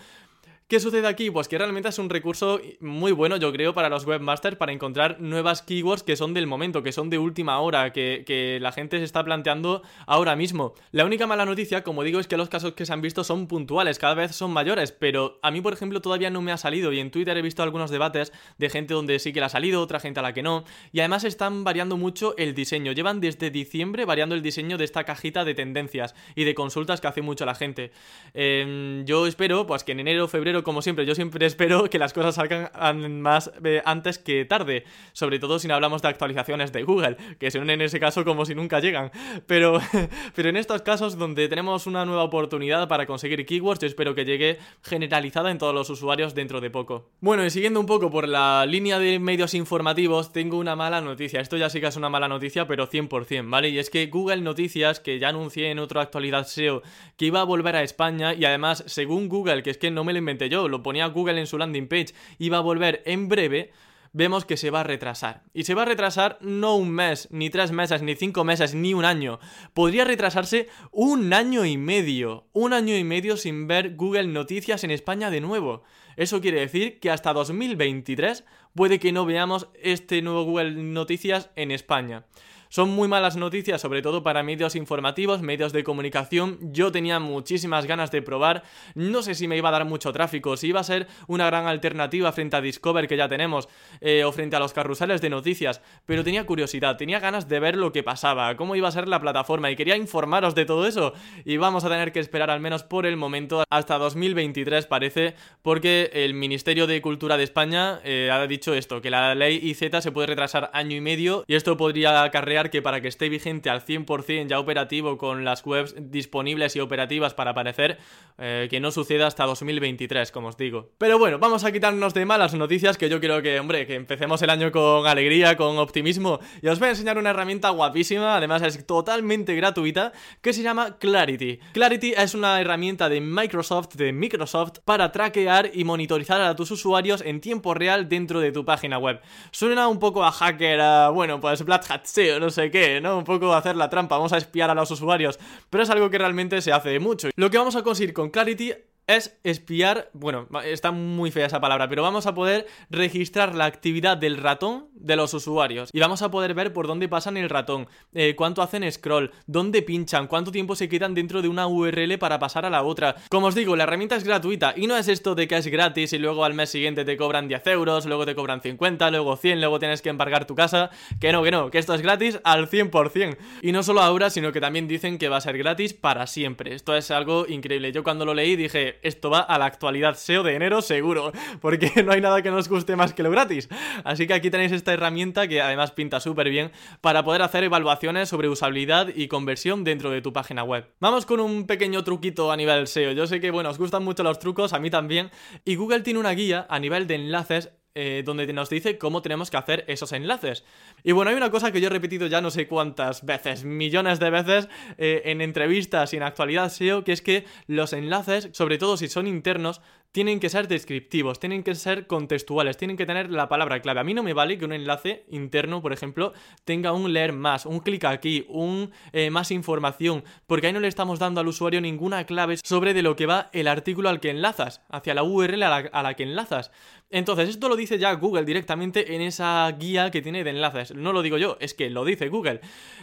¿Qué 0.69 0.81
sucede 0.81 1.07
aquí? 1.07 1.31
Pues 1.31 1.47
que 1.47 1.59
realmente 1.59 1.91
es 1.91 1.99
un 2.01 2.11
recurso 2.11 2.61
muy 2.81 3.13
bueno, 3.13 3.37
yo 3.37 3.53
creo, 3.53 3.73
para 3.73 3.89
los 3.89 4.05
webmasters 4.05 4.57
para 4.57 4.73
encontrar 4.73 5.21
nuevas 5.21 5.63
keywords 5.63 6.03
que 6.03 6.17
son 6.17 6.35
del 6.35 6.49
momento, 6.49 6.83
que 6.83 6.91
son 6.91 7.09
de 7.09 7.19
última 7.19 7.61
hora, 7.61 7.93
que, 7.93 8.59
la 8.61 8.73
gente 8.73 8.99
se 8.99 9.05
está 9.05 9.23
planteando 9.23 9.83
ahora 10.09 10.35
mismo. 10.35 10.75
La 10.91 11.05
única 11.05 11.29
mala 11.29 11.45
noticia, 11.45 11.85
como 11.85 12.03
digo, 12.03 12.19
es 12.19 12.27
que 12.27 12.37
los 12.37 12.49
casos 12.49 12.73
que 12.73 12.85
se 12.85 12.93
han 12.93 13.01
visto 13.01 13.23
son 13.23 13.47
puntuales, 13.47 14.01
cada 14.01 14.15
vez 14.15 14.35
son 14.35 14.51
mayores, 14.51 14.91
pero 14.91 15.39
a 15.41 15.53
mí, 15.53 15.61
por 15.61 15.73
ejemplo, 15.73 16.01
todavía 16.01 16.31
no 16.31 16.43
me 16.43 16.51
ha 16.51 16.57
salido 16.57 16.93
y 16.93 16.99
en 16.99 17.13
Twitter 17.13 17.37
he 17.37 17.43
visto 17.43 17.63
algunos 17.63 17.93
debates 17.93 18.33
de 18.59 18.69
gente 18.69 18.93
donde 18.93 19.21
sí 19.21 19.33
que 19.33 19.39
le 19.39 19.47
ha 19.47 19.51
salido, 19.51 19.81
otra 19.81 20.01
gente 20.01 20.19
a 20.19 20.25
la 20.25 20.35
que 20.35 20.43
no, 20.43 20.65
y 20.91 20.99
además 20.99 21.23
están 21.23 21.63
variando 21.63 21.97
mucho 21.97 22.35
el 22.39 22.57
diseño. 22.57 22.91
Llevan 22.91 23.21
desde 23.21 23.51
diciembre 23.53 24.05
variando 24.05 24.35
el 24.35 24.43
diseño 24.43 24.79
de 24.79 24.85
esta 24.85 25.05
cajita 25.05 25.45
de 25.45 25.55
tendencias 25.55 26.17
y 26.35 26.43
de 26.43 26.57
consultas 26.57 27.01
que 27.01 27.07
hace 27.07 27.23
mucho 27.23 27.47
la 27.47 27.55
gente. 27.55 27.93
Em, 28.35 29.05
yo 29.05 29.29
espero, 29.29 29.65
pues 29.65 29.85
que 29.85 29.93
en 29.93 30.01
enero 30.01 30.25
o 30.56 30.56
como 30.65 30.83
siempre, 30.83 31.07
yo 31.07 31.15
siempre 31.15 31.47
espero 31.47 31.89
que 31.91 31.99
las 31.99 32.13
cosas 32.13 32.37
salgan 32.37 33.21
más 33.21 33.51
eh, 33.65 33.83
antes 33.85 34.19
que 34.19 34.45
tarde, 34.45 34.85
sobre 35.13 35.39
todo 35.39 35.59
si 35.59 35.69
no 35.69 35.75
hablamos 35.75 36.03
de 36.03 36.09
actualizaciones 36.09 36.73
de 36.73 36.83
Google, 36.83 37.17
que 37.39 37.51
son 37.51 37.69
en 37.71 37.81
ese 37.81 38.01
caso 38.01 38.25
como 38.25 38.45
si 38.45 38.55
nunca 38.55 38.81
llegan. 38.81 39.11
Pero, 39.47 39.81
pero 40.35 40.49
en 40.49 40.57
estos 40.57 40.83
casos 40.83 41.19
donde 41.19 41.49
tenemos 41.49 41.87
una 41.87 42.05
nueva 42.05 42.25
oportunidad 42.25 42.89
para 42.89 43.07
conseguir 43.07 43.45
keywords, 43.47 43.81
yo 43.81 43.87
espero 43.87 44.15
que 44.15 44.25
llegue 44.25 44.59
generalizada 44.83 45.51
en 45.51 45.59
todos 45.59 45.75
los 45.75 45.91
usuarios 45.91 46.35
dentro 46.35 46.61
de 46.61 46.71
poco. 46.71 47.11
Bueno, 47.21 47.45
y 47.45 47.51
siguiendo 47.51 47.81
un 47.81 47.87
poco 47.87 48.11
por 48.11 48.29
la 48.29 48.67
línea 48.67 48.99
de 48.99 49.19
medios 49.19 49.55
informativos, 49.55 50.33
tengo 50.33 50.59
una 50.59 50.77
mala 50.77 51.01
noticia. 51.01 51.41
Esto 51.41 51.57
ya 51.57 51.71
sí 51.71 51.81
que 51.81 51.87
es 51.87 51.97
una 51.97 52.09
mala 52.09 52.29
noticia, 52.29 52.67
pero 52.67 52.89
100%, 52.89 53.51
¿vale? 53.51 53.71
Y 53.71 53.79
es 53.79 53.91
que 53.91 54.07
Google 54.07 54.41
Noticias, 54.41 55.01
que 55.01 55.19
ya 55.19 55.29
anuncié 55.29 55.71
en 55.71 55.79
otra 55.79 56.03
actualidad 56.03 56.47
SEO 56.47 56.83
que 57.17 57.27
iba 57.27 57.41
a 57.41 57.45
volver 57.45 57.77
a 57.77 57.83
España, 57.83 58.35
y 58.35 58.45
además, 58.45 58.85
según 58.87 59.29
Google, 59.29 59.63
que 59.63 59.71
es 59.71 59.79
que 59.79 59.91
no 59.91 60.05
me 60.05 60.13
lo 60.13 60.19
inventé 60.19 60.46
yo, 60.49 60.69
lo 60.69 60.83
ponía 60.83 61.07
Google 61.07 61.41
en 61.41 61.47
su 61.47 61.59
landing 61.59 61.89
page, 61.89 62.15
iba 62.39 62.59
a 62.59 62.63
volver 62.63 63.03
en 63.07 63.29
breve, 63.29 63.73
vemos 64.17 64.47
que 64.47 64.57
se 64.57 64.71
va 64.71 64.81
a 64.81 64.85
retrasar. 64.85 65.43
Y 65.53 65.65
se 65.65 65.75
va 65.75 65.83
a 65.83 65.87
retrasar 65.87 66.39
no 66.41 66.77
un 66.77 66.91
mes, 66.91 67.29
ni 67.31 67.51
tres 67.51 67.71
meses, 67.71 68.01
ni 68.01 68.15
cinco 68.15 68.45
meses, 68.45 68.75
ni 68.75 68.95
un 68.95 69.05
año. 69.05 69.39
Podría 69.75 70.05
retrasarse 70.05 70.69
un 70.91 71.33
año 71.35 71.67
y 71.67 71.77
medio. 71.77 72.47
Un 72.55 72.73
año 72.73 72.97
y 72.97 73.05
medio 73.05 73.37
sin 73.37 73.67
ver 73.67 73.95
Google 73.95 74.29
Noticias 74.29 74.85
en 74.85 74.91
España 74.91 75.31
de 75.31 75.43
nuevo. 75.43 75.83
Eso 76.17 76.41
quiere 76.41 76.61
decir 76.61 76.99
que 76.99 77.11
hasta 77.11 77.35
2023 77.35 78.45
puede 78.75 78.99
que 78.99 79.13
no 79.13 79.27
veamos 79.27 79.69
este 79.83 80.23
nuevo 80.23 80.45
Google 80.45 80.71
Noticias 80.71 81.51
en 81.55 81.71
España. 81.71 82.25
Son 82.69 82.91
muy 82.91 83.09
malas 83.09 83.37
noticias, 83.37 83.81
sobre 83.81 84.03
todo 84.03 84.23
para 84.23 84.43
medios 84.43 84.75
informativos, 84.75 85.43
medios 85.43 85.73
de 85.73 85.85
comunicación. 85.85 86.59
Yo 86.73 86.91
tenía 86.91 87.21
muchísimas 87.21 87.87
ganas 87.87 88.11
de 88.11 88.23
probar. 88.23 88.63
No 88.95 89.23
sé 89.23 89.35
si 89.35 89.49
me 89.49 89.57
iba 89.57 89.69
a 89.69 89.73
dar 89.73 89.85
mucho 89.85 90.13
tráfico, 90.13 90.57
si 90.57 90.69
iba 90.69 90.81
a 90.81 90.85
ser 90.85 91.07
una 91.29 91.47
gran 91.47 91.67
alternativa 91.67 92.33
frente 92.33 92.57
a 92.57 92.61
Discover 92.61 93.07
que 93.07 93.17
ya 93.17 93.29
tenemos, 93.29 93.69
eh, 94.01 94.25
o 94.25 94.33
frente 94.33 94.57
a 94.57 94.59
los 94.59 94.73
carruseles 94.73 95.21
de 95.21 95.31
noticias. 95.31 95.81
Pero 96.07 96.25
tenía 96.25 96.45
curiosidad, 96.47 96.97
tenía 96.97 97.21
ganas 97.21 97.49
de 97.49 97.61
ver 97.61 97.77
lo 97.77 97.93
que 97.93 98.03
pasaba, 98.03 98.57
cómo 98.57 98.75
iba 98.77 98.89
a 98.89 98.93
ser 98.93 99.09
la 99.09 99.21
plataforma 99.21 99.71
y 99.71 99.77
quería 99.77 99.97
informaros 99.97 100.55
de 100.55 100.65
todo 100.65 100.87
eso. 100.87 101.13
Y 101.45 101.57
vamos 101.59 101.85
a 101.85 101.89
tener 101.89 102.13
que 102.13 102.21
esperar 102.21 102.51
al 102.51 102.61
menos 102.61 102.83
por 102.83 103.07
el 103.07 103.17
momento 103.17 103.65
hasta 103.71 103.99
2023 103.99 104.87
parece, 104.87 105.35
porque 105.63 106.11
el 106.13 106.35
Ministerio 106.35 106.87
de 106.87 107.01
Cultura 107.01 107.37
de 107.37 107.45
España 107.45 108.01
eh, 108.05 108.31
ha 108.33 108.47
dicho 108.47 108.75
esto, 108.75 109.01
que 109.01 109.11
la 109.11 109.35
ley 109.35 109.61
IZ 109.63 110.03
se 110.03 110.13
puede 110.13 110.29
retrasar 110.29 110.71
año 110.73 110.97
y 110.97 111.01
medio 111.01 111.45
y 111.47 111.55
esto 111.55 111.77
podría 111.77 112.23
acarrear 112.23 112.56
que 112.65 112.83
para 112.83 113.01
que 113.01 113.09
esté 113.09 113.29
vigente 113.29 113.71
al 113.71 113.85
100% 113.85 114.49
ya 114.49 114.59
operativo 114.59 115.19
con 115.19 115.45
las 115.45 115.65
webs 115.65 115.95
disponibles 115.99 116.75
y 116.77 116.81
operativas 116.81 117.35
para 117.35 117.53
aparecer, 117.53 117.99
eh, 118.39 118.67
que 118.71 118.81
no 118.81 118.91
suceda 118.91 119.27
hasta 119.27 119.45
2023, 119.45 120.33
como 120.33 120.49
os 120.49 120.57
digo. 120.57 120.91
Pero 120.99 121.19
bueno, 121.19 121.39
vamos 121.39 121.65
a 121.65 121.73
quitarnos 121.73 122.15
de 122.15 122.25
malas 122.25 122.55
noticias, 122.55 122.99
que 122.99 123.09
yo 123.09 123.21
quiero 123.21 123.43
que, 123.43 123.61
hombre, 123.61 123.87
que 123.87 123.95
empecemos 123.95 124.43
el 124.43 124.51
año 124.51 124.73
con 124.73 125.07
alegría, 125.07 125.57
con 125.57 125.79
optimismo. 125.79 126.41
Y 126.63 126.69
os 126.69 126.79
voy 126.79 126.89
a 126.89 126.91
enseñar 126.91 127.19
una 127.19 127.31
herramienta 127.31 127.71
guapísima, 127.71 128.37
además 128.37 128.63
es 128.63 128.87
totalmente 128.87 129.55
gratuita, 129.55 130.13
que 130.41 130.53
se 130.53 130.63
llama 130.63 130.99
Clarity. 130.99 131.59
Clarity 131.73 132.15
es 132.17 132.35
una 132.35 132.61
herramienta 132.61 133.09
de 133.09 133.21
Microsoft, 133.21 133.95
de 133.95 134.13
Microsoft, 134.13 134.79
para 134.85 135.13
traquear 135.13 135.71
y 135.73 135.85
monitorizar 135.85 136.41
a 136.41 136.57
tus 136.57 136.71
usuarios 136.71 137.23
en 137.23 137.41
tiempo 137.41 137.75
real 137.75 138.09
dentro 138.09 138.41
de 138.41 138.53
tu 138.53 138.65
página 138.65 138.99
web. 138.99 139.21
Suena 139.51 139.89
un 139.89 139.99
poco 139.99 140.25
a 140.25 140.33
hacker, 140.33 140.81
a, 140.81 141.11
bueno, 141.11 141.41
pues 141.41 141.65
Black 141.65 141.91
Hat 141.91 142.05
SEO, 142.05 142.39
no 142.47 142.51
sé 142.51 142.71
qué, 142.71 143.01
¿no? 143.01 143.19
Un 143.19 143.25
poco 143.25 143.53
hacer 143.55 143.75
la 143.75 143.91
trampa, 143.91 144.17
vamos 144.17 144.33
a 144.33 144.37
espiar 144.37 144.71
a 144.71 144.75
los 144.75 144.89
usuarios, 144.91 145.39
pero 145.69 145.83
es 145.83 145.91
algo 145.91 146.09
que 146.11 146.19
realmente 146.19 146.63
se 146.63 146.73
hace 146.73 147.01
mucho. 147.01 147.29
Lo 147.35 147.51
que 147.51 147.59
vamos 147.59 147.75
a 147.75 147.83
conseguir 147.83 148.15
con 148.15 148.31
Clarity 148.31 148.73
es 149.07 149.39
espiar, 149.45 150.11
bueno, 150.13 150.49
está 150.65 150.91
muy 150.91 151.31
fea 151.31 151.47
esa 151.47 151.61
palabra, 151.61 151.89
pero 151.89 152.03
vamos 152.03 152.27
a 152.27 152.35
poder 152.35 152.67
registrar 152.91 153.55
la 153.55 153.65
actividad 153.65 154.17
del 154.17 154.37
ratón 154.37 154.89
de 154.95 155.17
los 155.17 155.33
usuarios 155.33 155.91
y 155.93 156.01
vamos 156.01 156.23
a 156.23 156.31
poder 156.31 156.55
ver 156.55 156.73
por 156.73 156.87
dónde 156.87 157.09
pasan 157.09 157.37
el 157.37 157.49
ratón, 157.49 157.87
eh, 158.15 158.35
cuánto 158.37 158.63
hacen 158.63 158.91
scroll, 158.91 159.31
dónde 159.47 159.83
pinchan, 159.83 160.27
cuánto 160.27 160.51
tiempo 160.51 160.75
se 160.75 160.89
quedan 160.89 161.15
dentro 161.15 161.41
de 161.41 161.49
una 161.49 161.69
URL 161.69 162.19
para 162.19 162.39
pasar 162.39 162.65
a 162.65 162.71
la 162.71 162.83
otra. 162.83 163.17
Como 163.29 163.47
os 163.47 163.55
digo, 163.55 163.77
la 163.77 163.85
herramienta 163.85 164.17
es 164.17 164.25
gratuita 164.25 164.75
y 164.77 164.87
no 164.87 164.97
es 164.97 165.07
esto 165.09 165.35
de 165.35 165.47
que 165.47 165.57
es 165.57 165.67
gratis 165.69 166.13
y 166.13 166.19
luego 166.19 166.45
al 166.45 166.55
mes 166.55 166.71
siguiente 166.71 167.05
te 167.05 167.17
cobran 167.17 167.47
10 167.47 167.67
euros, 167.69 168.07
luego 168.07 168.27
te 168.27 168.35
cobran 168.35 168.61
50, 168.61 169.11
luego 169.13 169.37
100, 169.37 169.61
luego 169.61 169.79
tienes 169.79 170.03
que 170.03 170.09
embargar 170.09 170.47
tu 170.47 170.55
casa. 170.55 170.91
Que 171.21 171.33
no, 171.33 171.43
que 171.43 171.51
no, 171.51 171.71
que 171.71 171.79
esto 171.79 171.95
es 171.95 172.03
gratis 172.03 172.41
al 172.45 172.69
100%. 172.69 173.37
Y 173.63 173.73
no 173.73 173.83
solo 173.83 174.03
ahora, 174.03 174.31
sino 174.31 174.53
que 174.53 174.61
también 174.61 174.89
dicen 174.89 175.19
que 175.19 175.29
va 175.29 175.37
a 175.37 175.41
ser 175.41 175.57
gratis 175.59 175.95
para 175.95 176.27
siempre. 176.27 176.75
Esto 176.75 176.97
es 176.97 177.11
algo 177.11 177.47
increíble. 177.47 177.93
Yo 177.93 178.03
cuando 178.03 178.25
lo 178.25 178.35
leí 178.35 178.57
dije, 178.57 178.96
esto 179.03 179.31
va 179.31 179.41
a 179.41 179.59
la 179.59 179.67
actualidad 179.67 180.15
SEO 180.17 180.43
de 180.43 180.55
enero 180.55 180.83
seguro, 180.83 181.33
porque 181.61 181.91
no 182.05 182.13
hay 182.13 182.21
nada 182.21 182.43
que 182.43 182.51
nos 182.51 182.69
guste 182.69 182.97
más 182.97 183.13
que 183.13 183.23
lo 183.23 183.31
gratis. 183.31 183.69
Así 184.05 184.27
que 184.27 184.35
aquí 184.35 184.51
tenéis 184.51 184.73
esta 184.73 184.93
herramienta 184.93 185.49
que 185.49 185.61
además 185.61 185.93
pinta 185.93 186.21
súper 186.21 186.51
bien 186.51 186.73
para 187.01 187.25
poder 187.25 187.43
hacer 187.43 187.65
evaluaciones 187.65 188.29
sobre 188.29 188.49
usabilidad 188.49 189.09
y 189.15 189.29
conversión 189.29 189.85
dentro 189.85 190.11
de 190.11 190.23
tu 190.23 190.33
página 190.33 190.65
web. 190.65 190.87
Vamos 191.01 191.27
con 191.27 191.41
un 191.41 191.67
pequeño 191.67 192.05
truquito 192.05 192.53
a 192.53 192.57
nivel 192.57 192.87
SEO. 192.87 193.13
Yo 193.13 193.27
sé 193.27 193.41
que, 193.41 193.51
bueno, 193.51 193.71
os 193.71 193.79
gustan 193.79 194.05
mucho 194.05 194.23
los 194.23 194.39
trucos, 194.39 194.73
a 194.73 194.79
mí 194.79 194.91
también, 194.91 195.31
y 195.65 195.77
Google 195.77 196.01
tiene 196.01 196.21
una 196.21 196.33
guía 196.33 196.67
a 196.69 196.79
nivel 196.79 197.07
de 197.07 197.17
enlaces 197.17 197.73
eh, 197.99 198.23
donde 198.25 198.47
nos 198.53 198.69
dice 198.69 198.99
cómo 198.99 199.23
tenemos 199.23 199.51
que 199.51 199.57
hacer 199.57 199.85
esos 199.89 200.13
enlaces. 200.13 200.65
Y 201.03 201.13
bueno, 201.13 201.31
hay 201.31 201.37
una 201.37 201.51
cosa 201.51 201.73
que 201.73 201.81
yo 201.81 201.87
he 201.87 201.91
repetido 201.91 202.27
ya 202.27 202.43
no 202.43 202.51
sé 202.51 202.69
cuántas 202.69 203.25
veces, 203.25 203.65
millones 203.65 204.21
de 204.21 204.29
veces, 204.29 204.69
eh, 204.99 205.23
en 205.25 205.41
entrevistas 205.41 206.13
y 206.13 206.19
en 206.19 206.23
actualidad 206.23 206.69
SEO, 206.69 207.05
que 207.05 207.13
es 207.13 207.23
que 207.23 207.47
los 207.67 207.95
enlaces, 207.95 208.51
sobre 208.53 208.77
todo 208.77 208.99
si 208.99 209.09
son 209.09 209.27
internos, 209.27 209.81
tienen 210.17 210.41
que 210.41 210.49
ser 210.49 210.67
descriptivos, 210.67 211.39
tienen 211.39 211.63
que 211.63 211.75
ser 211.75 212.07
contextuales, 212.07 212.79
tienen 212.79 212.97
que 212.97 213.05
tener 213.05 213.31
la 213.31 213.51
palabra 213.51 213.83
clave. 213.83 214.01
A 214.01 214.05
mí 214.05 214.15
no 214.15 214.23
me 214.23 214.33
vale 214.33 214.57
que 214.57 214.65
un 214.65 214.73
enlace 214.73 215.27
interno, 215.29 215.83
por 215.83 215.93
ejemplo, 215.93 216.33
tenga 216.65 216.93
un 216.93 217.13
leer 217.13 217.35
más, 217.35 217.67
un 217.67 217.81
clic 217.81 218.05
aquí, 218.05 218.47
un 218.49 218.93
eh, 219.13 219.29
más 219.29 219.51
información, 219.51 220.25
porque 220.47 220.69
ahí 220.69 220.73
no 220.73 220.81
le 220.81 220.89
estamos 220.89 221.19
dando 221.19 221.43
al 221.43 221.49
usuario 221.49 221.83
ninguna 221.83 222.25
clave 222.25 222.57
sobre 222.57 222.95
de 222.95 223.03
lo 223.03 223.15
que 223.15 223.27
va 223.27 223.51
el 223.53 223.69
artículo 223.69 224.09
al 224.09 224.21
que 224.21 224.31
enlazas, 224.31 224.81
hacia 224.89 225.13
la 225.13 225.23
URL 225.23 225.63
a 225.63 226.03
la 226.03 226.15
que 226.15 226.23
enlazas. 226.23 226.71
Entonces, 227.09 227.49
esto 227.49 227.69
lo 227.69 227.77
dice 227.77 227.99
ya 227.99 228.13
Google 228.15 228.45
directamente 228.45 229.15
en 229.15 229.23
esa 229.23 229.71
guía 229.79 230.11
que 230.11 230.23
tiene 230.23 230.43
de 230.43 230.51
enlaces. 230.51 230.93
No 230.93 231.13
lo 231.13 231.23
digo 231.23 231.39
yo, 231.39 231.57
es 231.61 231.73
que 231.73 231.89
lo 231.89 232.05
dice 232.05 232.29
Google. 232.29 232.61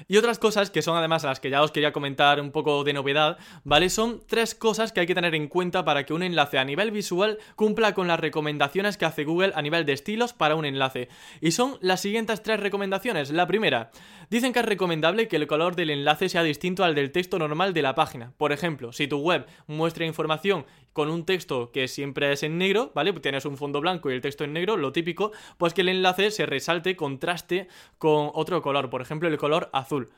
Y 0.09 0.17
otras 0.17 0.39
cosas 0.39 0.69
que 0.69 0.81
son 0.81 0.97
además 0.97 1.23
las 1.23 1.39
que 1.39 1.49
ya 1.49 1.63
os 1.63 1.71
quería 1.71 1.93
comentar 1.93 2.41
un 2.41 2.51
poco 2.51 2.83
de 2.83 2.91
novedad, 2.91 3.37
¿vale? 3.63 3.89
Son 3.89 4.21
tres 4.27 4.55
cosas 4.55 4.91
que 4.91 4.99
hay 4.99 5.07
que 5.07 5.15
tener 5.15 5.33
en 5.35 5.47
cuenta 5.47 5.85
para 5.85 6.05
que 6.05 6.13
un 6.13 6.21
enlace 6.21 6.57
a 6.57 6.65
nivel 6.65 6.91
visual 6.91 7.37
cumpla 7.55 7.93
con 7.93 8.09
las 8.09 8.19
recomendaciones 8.19 8.97
que 8.97 9.05
hace 9.05 9.23
Google 9.23 9.53
a 9.55 9.61
nivel 9.61 9.85
de 9.85 9.93
estilos 9.93 10.33
para 10.33 10.55
un 10.55 10.65
enlace. 10.65 11.07
Y 11.39 11.51
son 11.51 11.77
las 11.79 12.01
siguientes 12.01 12.43
tres 12.43 12.59
recomendaciones. 12.59 13.31
La 13.31 13.47
primera, 13.47 13.91
dicen 14.29 14.51
que 14.51 14.59
es 14.59 14.65
recomendable 14.65 15.29
que 15.29 15.37
el 15.37 15.47
color 15.47 15.77
del 15.77 15.91
enlace 15.91 16.27
sea 16.27 16.43
distinto 16.43 16.83
al 16.83 16.93
del 16.93 17.13
texto 17.13 17.39
normal 17.39 17.73
de 17.73 17.81
la 17.81 17.95
página. 17.95 18.33
Por 18.37 18.51
ejemplo, 18.51 18.91
si 18.91 19.07
tu 19.07 19.19
web 19.19 19.45
muestra 19.67 20.05
información 20.05 20.65
con 20.93 21.09
un 21.09 21.25
texto 21.25 21.71
que 21.71 21.87
siempre 21.87 22.31
es 22.31 22.43
en 22.43 22.57
negro, 22.57 22.91
¿vale? 22.95 23.11
Tienes 23.13 23.45
un 23.45 23.57
fondo 23.57 23.81
blanco 23.81 24.09
y 24.09 24.13
el 24.13 24.21
texto 24.21 24.43
en 24.43 24.53
negro, 24.53 24.77
lo 24.77 24.91
típico, 24.91 25.31
pues 25.57 25.73
que 25.73 25.81
el 25.81 25.89
enlace 25.89 26.31
se 26.31 26.45
resalte, 26.45 26.95
contraste 26.95 27.67
con 27.97 28.31
otro 28.33 28.61
color, 28.61 28.89
por 28.89 29.01
ejemplo 29.01 29.27
el 29.27 29.37
color 29.37 29.69
azul. 29.73 30.11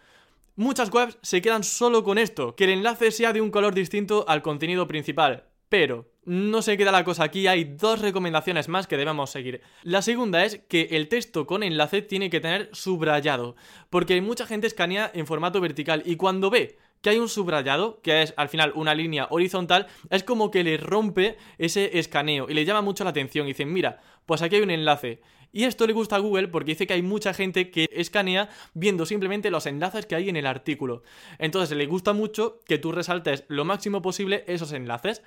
Muchas 0.58 0.94
webs 0.94 1.18
se 1.22 1.42
quedan 1.42 1.64
solo 1.64 2.04
con 2.04 2.18
esto, 2.18 2.56
que 2.56 2.66
el 2.66 2.70
enlace 2.70 3.12
sea 3.12 3.34
de 3.34 3.42
un 3.42 3.52
color 3.52 3.74
distinto 3.74 4.26
al 4.28 4.42
contenido 4.42 4.88
principal. 4.88 5.46
Pero 5.68 6.12
no 6.26 6.62
se 6.62 6.78
queda 6.78 6.92
la 6.92 7.04
cosa 7.04 7.24
aquí, 7.24 7.48
hay 7.48 7.64
dos 7.64 8.00
recomendaciones 8.00 8.70
más 8.70 8.88
que 8.88 8.98
debemos 8.98 9.32
seguir. 9.32 9.62
La 9.84 10.02
segunda 10.02 10.46
es 10.46 10.60
que 10.68 10.90
el 10.92 11.08
texto 11.08 11.46
con 11.46 11.64
enlace 11.64 12.02
tiene 12.02 12.30
que 12.30 12.40
tener 12.40 12.70
subrayado, 12.72 13.56
porque 13.90 14.22
mucha 14.22 14.46
gente 14.46 14.68
escanea 14.68 15.12
en 15.14 15.28
formato 15.28 15.60
vertical 15.60 16.04
y 16.06 16.16
cuando 16.16 16.50
ve 16.50 16.78
que 17.06 17.12
hay 17.12 17.20
un 17.20 17.30
subrayado, 17.30 18.02
que 18.02 18.24
es 18.24 18.34
al 18.36 18.50
final 18.50 18.72
una 18.74 18.96
línea 18.96 19.28
horizontal, 19.30 19.86
es 20.10 20.24
como 20.24 20.50
que 20.50 20.64
le 20.64 20.78
rompe 20.78 21.38
ese 21.60 22.00
escaneo 22.00 22.48
y 22.50 22.56
le 22.56 22.66
llama 22.66 22.82
mucho 22.82 23.04
la 23.04 23.12
atención 23.12 23.46
y 23.46 23.52
dicen, 23.52 23.72
mira, 23.72 24.02
pues 24.26 24.42
aquí 24.42 24.56
hay 24.56 24.64
un 24.64 24.72
enlace. 24.72 25.22
Y 25.52 25.66
esto 25.66 25.86
le 25.86 25.94
gusta 25.94 26.16
a 26.16 26.20
Google 26.20 26.48
porque 26.48 26.72
dice 26.72 26.88
que 26.88 26.94
hay 26.94 27.04
mucha 27.04 27.36
gente 27.36 27.70
que 27.70 27.88
escanea 27.92 28.50
viendo 28.74 29.06
simplemente 29.06 29.52
los 29.52 29.68
enlaces 29.68 30.08
que 30.08 30.16
hay 30.16 30.30
en 30.30 30.36
el 30.36 30.48
artículo. 30.48 31.04
Entonces 31.38 31.78
le 31.78 31.86
gusta 31.86 32.14
mucho 32.14 32.60
que 32.66 32.80
tú 32.80 32.92
resaltes 32.92 33.44
lo 33.50 33.66
máximo 33.66 34.02
posible 34.02 34.44
esos 34.48 34.72
enlaces. 34.72 35.22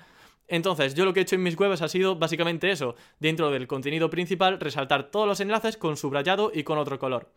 Entonces, 0.49 0.95
yo 0.95 1.05
lo 1.05 1.13
que 1.13 1.21
he 1.21 1.23
hecho 1.23 1.35
en 1.35 1.43
mis 1.43 1.57
webs 1.57 1.81
ha 1.81 1.87
sido 1.87 2.17
básicamente 2.17 2.71
eso, 2.71 2.95
dentro 3.21 3.51
del 3.51 3.67
contenido 3.67 4.09
principal, 4.09 4.59
resaltar 4.59 5.11
todos 5.11 5.27
los 5.27 5.39
enlaces 5.39 5.77
con 5.77 5.95
subrayado 5.95 6.51
y 6.53 6.63
con 6.63 6.77
otro 6.77 6.99
color. 6.99 7.31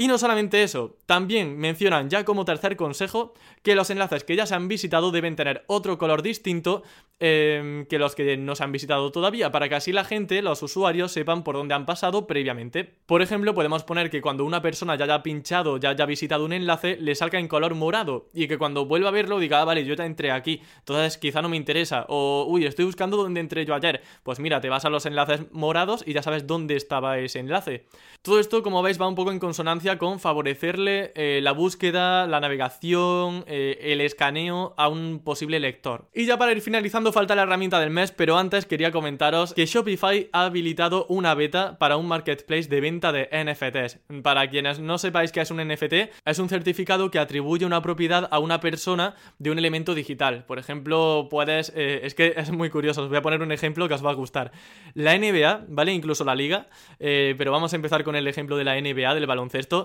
Y 0.00 0.06
no 0.06 0.16
solamente 0.16 0.62
eso, 0.62 0.96
también 1.06 1.58
mencionan 1.58 2.08
ya 2.08 2.24
como 2.24 2.44
tercer 2.44 2.76
consejo 2.76 3.34
que 3.64 3.74
los 3.74 3.90
enlaces 3.90 4.22
que 4.22 4.36
ya 4.36 4.46
se 4.46 4.54
han 4.54 4.68
visitado 4.68 5.10
deben 5.10 5.34
tener 5.34 5.64
otro 5.66 5.98
color 5.98 6.22
distinto 6.22 6.84
em, 7.18 7.84
que 7.86 7.98
los 7.98 8.14
que 8.14 8.36
no 8.36 8.54
se 8.54 8.62
han 8.62 8.70
visitado 8.70 9.10
todavía, 9.10 9.50
para 9.50 9.68
que 9.68 9.74
así 9.74 9.90
la 9.90 10.04
gente, 10.04 10.40
los 10.40 10.62
usuarios, 10.62 11.10
sepan 11.10 11.42
por 11.42 11.56
dónde 11.56 11.74
han 11.74 11.84
pasado 11.84 12.28
previamente. 12.28 12.94
Por 13.06 13.22
ejemplo, 13.22 13.54
podemos 13.54 13.82
poner 13.82 14.08
que 14.08 14.22
cuando 14.22 14.44
una 14.44 14.62
persona 14.62 14.94
ya 14.94 15.06
haya 15.06 15.20
pinchado, 15.24 15.78
ya 15.78 15.90
haya 15.90 16.06
visitado 16.06 16.44
un 16.44 16.52
enlace, 16.52 16.96
le 17.00 17.16
salga 17.16 17.40
en 17.40 17.48
color 17.48 17.74
morado 17.74 18.28
y 18.32 18.46
que 18.46 18.56
cuando 18.56 18.86
vuelva 18.86 19.08
a 19.08 19.10
verlo 19.10 19.40
diga, 19.40 19.60
ah, 19.60 19.64
vale, 19.64 19.84
yo 19.84 19.94
ya 19.94 20.06
entré 20.06 20.30
aquí, 20.30 20.62
entonces 20.78 21.18
quizá 21.18 21.42
no 21.42 21.48
me 21.48 21.56
interesa, 21.56 22.06
o 22.08 22.46
uy, 22.48 22.66
estoy 22.66 22.84
buscando 22.84 23.16
dónde 23.16 23.40
entré 23.40 23.66
yo 23.66 23.74
ayer. 23.74 24.00
Pues 24.22 24.38
mira, 24.38 24.60
te 24.60 24.68
vas 24.68 24.84
a 24.84 24.90
los 24.90 25.06
enlaces 25.06 25.50
morados 25.50 26.04
y 26.06 26.12
ya 26.12 26.22
sabes 26.22 26.46
dónde 26.46 26.76
estaba 26.76 27.18
ese 27.18 27.40
enlace. 27.40 27.86
Todo 28.22 28.38
esto, 28.38 28.62
como 28.62 28.80
veis, 28.80 29.00
va 29.00 29.08
un 29.08 29.16
poco 29.16 29.32
en 29.32 29.40
consonancia 29.40 29.87
con 29.96 30.20
favorecerle 30.20 31.12
eh, 31.14 31.40
la 31.42 31.52
búsqueda, 31.52 32.26
la 32.26 32.40
navegación, 32.40 33.44
eh, 33.46 33.78
el 33.80 34.02
escaneo 34.02 34.74
a 34.76 34.88
un 34.88 35.20
posible 35.24 35.60
lector. 35.60 36.08
Y 36.12 36.26
ya 36.26 36.36
para 36.36 36.52
ir 36.52 36.60
finalizando 36.60 37.12
falta 37.12 37.34
la 37.34 37.42
herramienta 37.42 37.80
del 37.80 37.90
mes, 37.90 38.12
pero 38.12 38.36
antes 38.36 38.66
quería 38.66 38.92
comentaros 38.92 39.54
que 39.54 39.64
Shopify 39.64 40.28
ha 40.32 40.44
habilitado 40.44 41.06
una 41.08 41.34
beta 41.34 41.78
para 41.78 41.96
un 41.96 42.06
marketplace 42.06 42.68
de 42.68 42.80
venta 42.80 43.12
de 43.12 43.28
NFTs. 43.32 44.00
Para 44.22 44.50
quienes 44.50 44.80
no 44.80 44.98
sepáis 44.98 45.32
qué 45.32 45.40
es 45.40 45.50
un 45.50 45.66
NFT, 45.66 45.94
es 46.26 46.38
un 46.38 46.48
certificado 46.48 47.10
que 47.10 47.18
atribuye 47.18 47.64
una 47.64 47.80
propiedad 47.80 48.28
a 48.30 48.38
una 48.40 48.60
persona 48.60 49.14
de 49.38 49.50
un 49.50 49.58
elemento 49.58 49.94
digital. 49.94 50.44
Por 50.44 50.58
ejemplo, 50.58 51.28
puedes... 51.30 51.72
Eh, 51.74 52.00
es 52.02 52.14
que 52.14 52.34
es 52.36 52.50
muy 52.50 52.68
curioso, 52.68 53.04
os 53.04 53.08
voy 53.08 53.18
a 53.18 53.22
poner 53.22 53.40
un 53.40 53.52
ejemplo 53.52 53.88
que 53.88 53.94
os 53.94 54.04
va 54.04 54.10
a 54.10 54.14
gustar. 54.14 54.52
La 54.92 55.16
NBA, 55.16 55.66
¿vale? 55.68 55.92
Incluso 55.92 56.24
la 56.24 56.34
liga, 56.34 56.66
pero 56.98 57.52
vamos 57.52 57.72
a 57.72 57.76
empezar 57.76 58.02
con 58.02 58.16
el 58.16 58.26
ejemplo 58.26 58.56
de 58.56 58.64
la 58.64 58.80
NBA, 58.80 59.14
del 59.14 59.26
baloncesto 59.26 59.77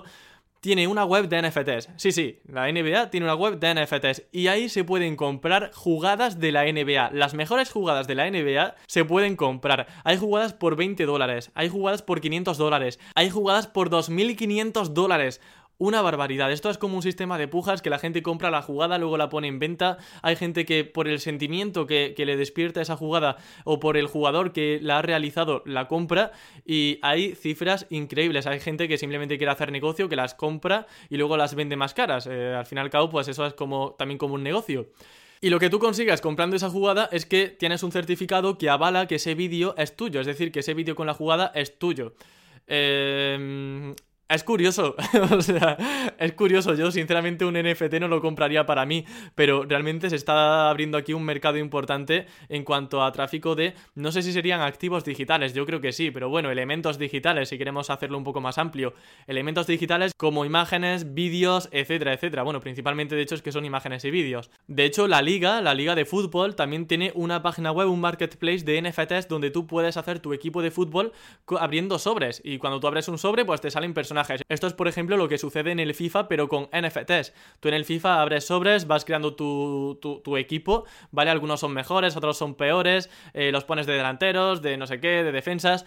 tiene 0.64 0.88
una 0.88 1.04
web 1.04 1.28
de 1.28 1.42
NFTs. 1.42 1.90
Sí, 1.96 2.10
sí, 2.10 2.38
la 2.48 2.72
NBA 2.72 3.10
tiene 3.10 3.26
una 3.26 3.34
web 3.34 3.58
de 3.58 3.74
NFTs 3.74 4.22
y 4.32 4.46
ahí 4.46 4.70
se 4.70 4.82
pueden 4.82 5.14
comprar 5.14 5.70
jugadas 5.74 6.40
de 6.40 6.52
la 6.52 6.64
NBA. 6.64 7.10
Las 7.12 7.34
mejores 7.34 7.70
jugadas 7.70 8.06
de 8.06 8.14
la 8.14 8.30
NBA 8.30 8.74
se 8.86 9.04
pueden 9.04 9.36
comprar. 9.36 9.86
Hay 10.04 10.16
jugadas 10.16 10.54
por 10.54 10.74
20 10.74 11.04
dólares, 11.04 11.50
hay 11.54 11.68
jugadas 11.68 12.00
por 12.00 12.22
500 12.22 12.56
dólares, 12.56 12.98
hay 13.14 13.28
jugadas 13.28 13.66
por 13.66 13.90
2.500 13.90 14.94
dólares 14.94 15.42
una 15.78 16.02
barbaridad. 16.02 16.52
Esto 16.52 16.70
es 16.70 16.78
como 16.78 16.96
un 16.96 17.02
sistema 17.02 17.38
de 17.38 17.48
pujas 17.48 17.82
que 17.82 17.90
la 17.90 17.98
gente 17.98 18.22
compra 18.22 18.50
la 18.50 18.62
jugada, 18.62 18.98
luego 18.98 19.16
la 19.16 19.28
pone 19.28 19.48
en 19.48 19.58
venta. 19.58 19.98
Hay 20.22 20.36
gente 20.36 20.64
que 20.64 20.84
por 20.84 21.08
el 21.08 21.20
sentimiento 21.20 21.86
que, 21.86 22.14
le 22.24 22.36
despierta 22.36 22.80
esa 22.80 22.96
jugada 22.96 23.36
o 23.64 23.80
por 23.80 23.96
el 23.96 24.06
jugador 24.06 24.52
que 24.52 24.78
la 24.80 24.98
ha 24.98 25.02
realizado, 25.02 25.62
la 25.66 25.88
compra. 25.88 26.32
Y 26.64 26.98
hay 27.02 27.34
cifras 27.34 27.86
increíbles. 27.90 28.46
Hay 28.46 28.60
gente 28.60 28.88
que 28.88 28.98
simplemente 28.98 29.36
quiere 29.36 29.52
hacer 29.52 29.72
negocio, 29.72 30.08
que 30.08 30.16
las 30.16 30.34
compra 30.34 30.86
y 31.10 31.16
luego 31.16 31.36
las 31.36 31.54
vende 31.54 31.76
más 31.76 31.94
caras. 31.94 32.26
Eh, 32.30 32.54
al 32.56 32.66
fin 32.66 32.78
y 32.78 32.80
al 32.80 32.90
cabo, 32.90 33.10
pues 33.10 33.28
eso 33.28 33.44
es 33.46 33.54
como, 33.54 33.94
también 33.98 34.18
como 34.18 34.34
un 34.34 34.42
negocio. 34.42 34.88
Y 35.40 35.50
lo 35.50 35.58
que 35.58 35.68
tú 35.68 35.78
consigas 35.78 36.22
comprando 36.22 36.56
esa 36.56 36.70
jugada 36.70 37.08
es 37.12 37.26
que 37.26 37.48
tienes 37.48 37.82
un 37.82 37.92
certificado 37.92 38.56
que 38.56 38.70
avala 38.70 39.06
que 39.06 39.16
ese 39.16 39.34
vídeo 39.34 39.74
es 39.76 39.94
tuyo, 39.94 40.20
es 40.20 40.26
decir, 40.26 40.50
que 40.50 40.60
ese 40.60 40.72
vídeo 40.72 40.94
con 40.94 41.06
la 41.06 41.12
jugada 41.12 41.52
es 41.54 41.78
tuyo. 41.78 42.14
Eh, 42.66 43.94
es 44.34 44.44
curioso, 44.44 44.96
o 45.30 45.40
sea, 45.40 45.76
es 46.18 46.32
curioso. 46.32 46.74
Yo, 46.74 46.90
sinceramente, 46.90 47.44
un 47.44 47.54
NFT 47.54 47.94
no 48.00 48.08
lo 48.08 48.20
compraría 48.20 48.66
para 48.66 48.86
mí, 48.86 49.04
pero 49.34 49.64
realmente 49.64 50.10
se 50.10 50.16
está 50.16 50.70
abriendo 50.70 50.98
aquí 50.98 51.12
un 51.12 51.24
mercado 51.24 51.58
importante 51.58 52.26
en 52.48 52.64
cuanto 52.64 53.02
a 53.02 53.12
tráfico 53.12 53.54
de, 53.54 53.74
no 53.94 54.12
sé 54.12 54.22
si 54.22 54.32
serían 54.32 54.60
activos 54.60 55.04
digitales, 55.04 55.54
yo 55.54 55.66
creo 55.66 55.80
que 55.80 55.92
sí, 55.92 56.10
pero 56.10 56.28
bueno, 56.28 56.50
elementos 56.50 56.98
digitales, 56.98 57.48
si 57.48 57.58
queremos 57.58 57.90
hacerlo 57.90 58.18
un 58.18 58.24
poco 58.24 58.40
más 58.40 58.58
amplio. 58.58 58.94
Elementos 59.26 59.66
digitales 59.66 60.12
como 60.16 60.44
imágenes, 60.44 61.14
vídeos, 61.14 61.68
etcétera, 61.72 62.12
etcétera. 62.12 62.42
Bueno, 62.42 62.60
principalmente, 62.60 63.14
de 63.14 63.22
hecho, 63.22 63.34
es 63.34 63.42
que 63.42 63.52
son 63.52 63.64
imágenes 63.64 64.04
y 64.04 64.10
vídeos. 64.10 64.50
De 64.66 64.84
hecho, 64.84 65.08
la 65.08 65.22
liga, 65.22 65.60
la 65.60 65.74
liga 65.74 65.94
de 65.94 66.04
fútbol, 66.04 66.54
también 66.54 66.86
tiene 66.86 67.12
una 67.14 67.42
página 67.42 67.72
web, 67.72 67.90
un 67.90 68.00
marketplace 68.00 68.64
de 68.64 68.80
NFTs 68.82 69.28
donde 69.28 69.50
tú 69.50 69.66
puedes 69.66 69.96
hacer 69.96 70.20
tu 70.20 70.32
equipo 70.32 70.62
de 70.62 70.70
fútbol 70.70 71.12
abriendo 71.58 71.98
sobres. 71.98 72.40
Y 72.44 72.58
cuando 72.58 72.80
tú 72.80 72.86
abres 72.86 73.08
un 73.08 73.18
sobre, 73.18 73.44
pues 73.44 73.60
te 73.60 73.70
salen 73.70 73.94
personas 73.94 74.23
esto 74.48 74.66
es, 74.66 74.72
por 74.74 74.88
ejemplo, 74.88 75.16
lo 75.16 75.28
que 75.28 75.38
sucede 75.38 75.72
en 75.72 75.80
el 75.80 75.94
FIFA, 75.94 76.28
pero 76.28 76.48
con 76.48 76.68
NFTs. 76.72 77.32
Tú 77.60 77.68
en 77.68 77.74
el 77.74 77.84
FIFA 77.84 78.20
abres 78.20 78.46
sobres, 78.46 78.86
vas 78.86 79.04
creando 79.04 79.34
tu, 79.34 80.36
equipo, 80.36 80.84
¿vale? 81.10 81.30
Algunos 81.30 81.60
son 81.60 81.72
mejores, 81.72 82.16
otros 82.16 82.36
son 82.36 82.54
peores, 82.54 83.10
eh, 83.32 83.52
los 83.52 83.64
pones 83.64 83.86
de 83.86 83.94
delanteros, 83.94 84.62
de 84.62 84.76
no 84.76 84.86
sé 84.86 85.00
qué, 85.00 85.22
de 85.22 85.32
defensas. 85.32 85.84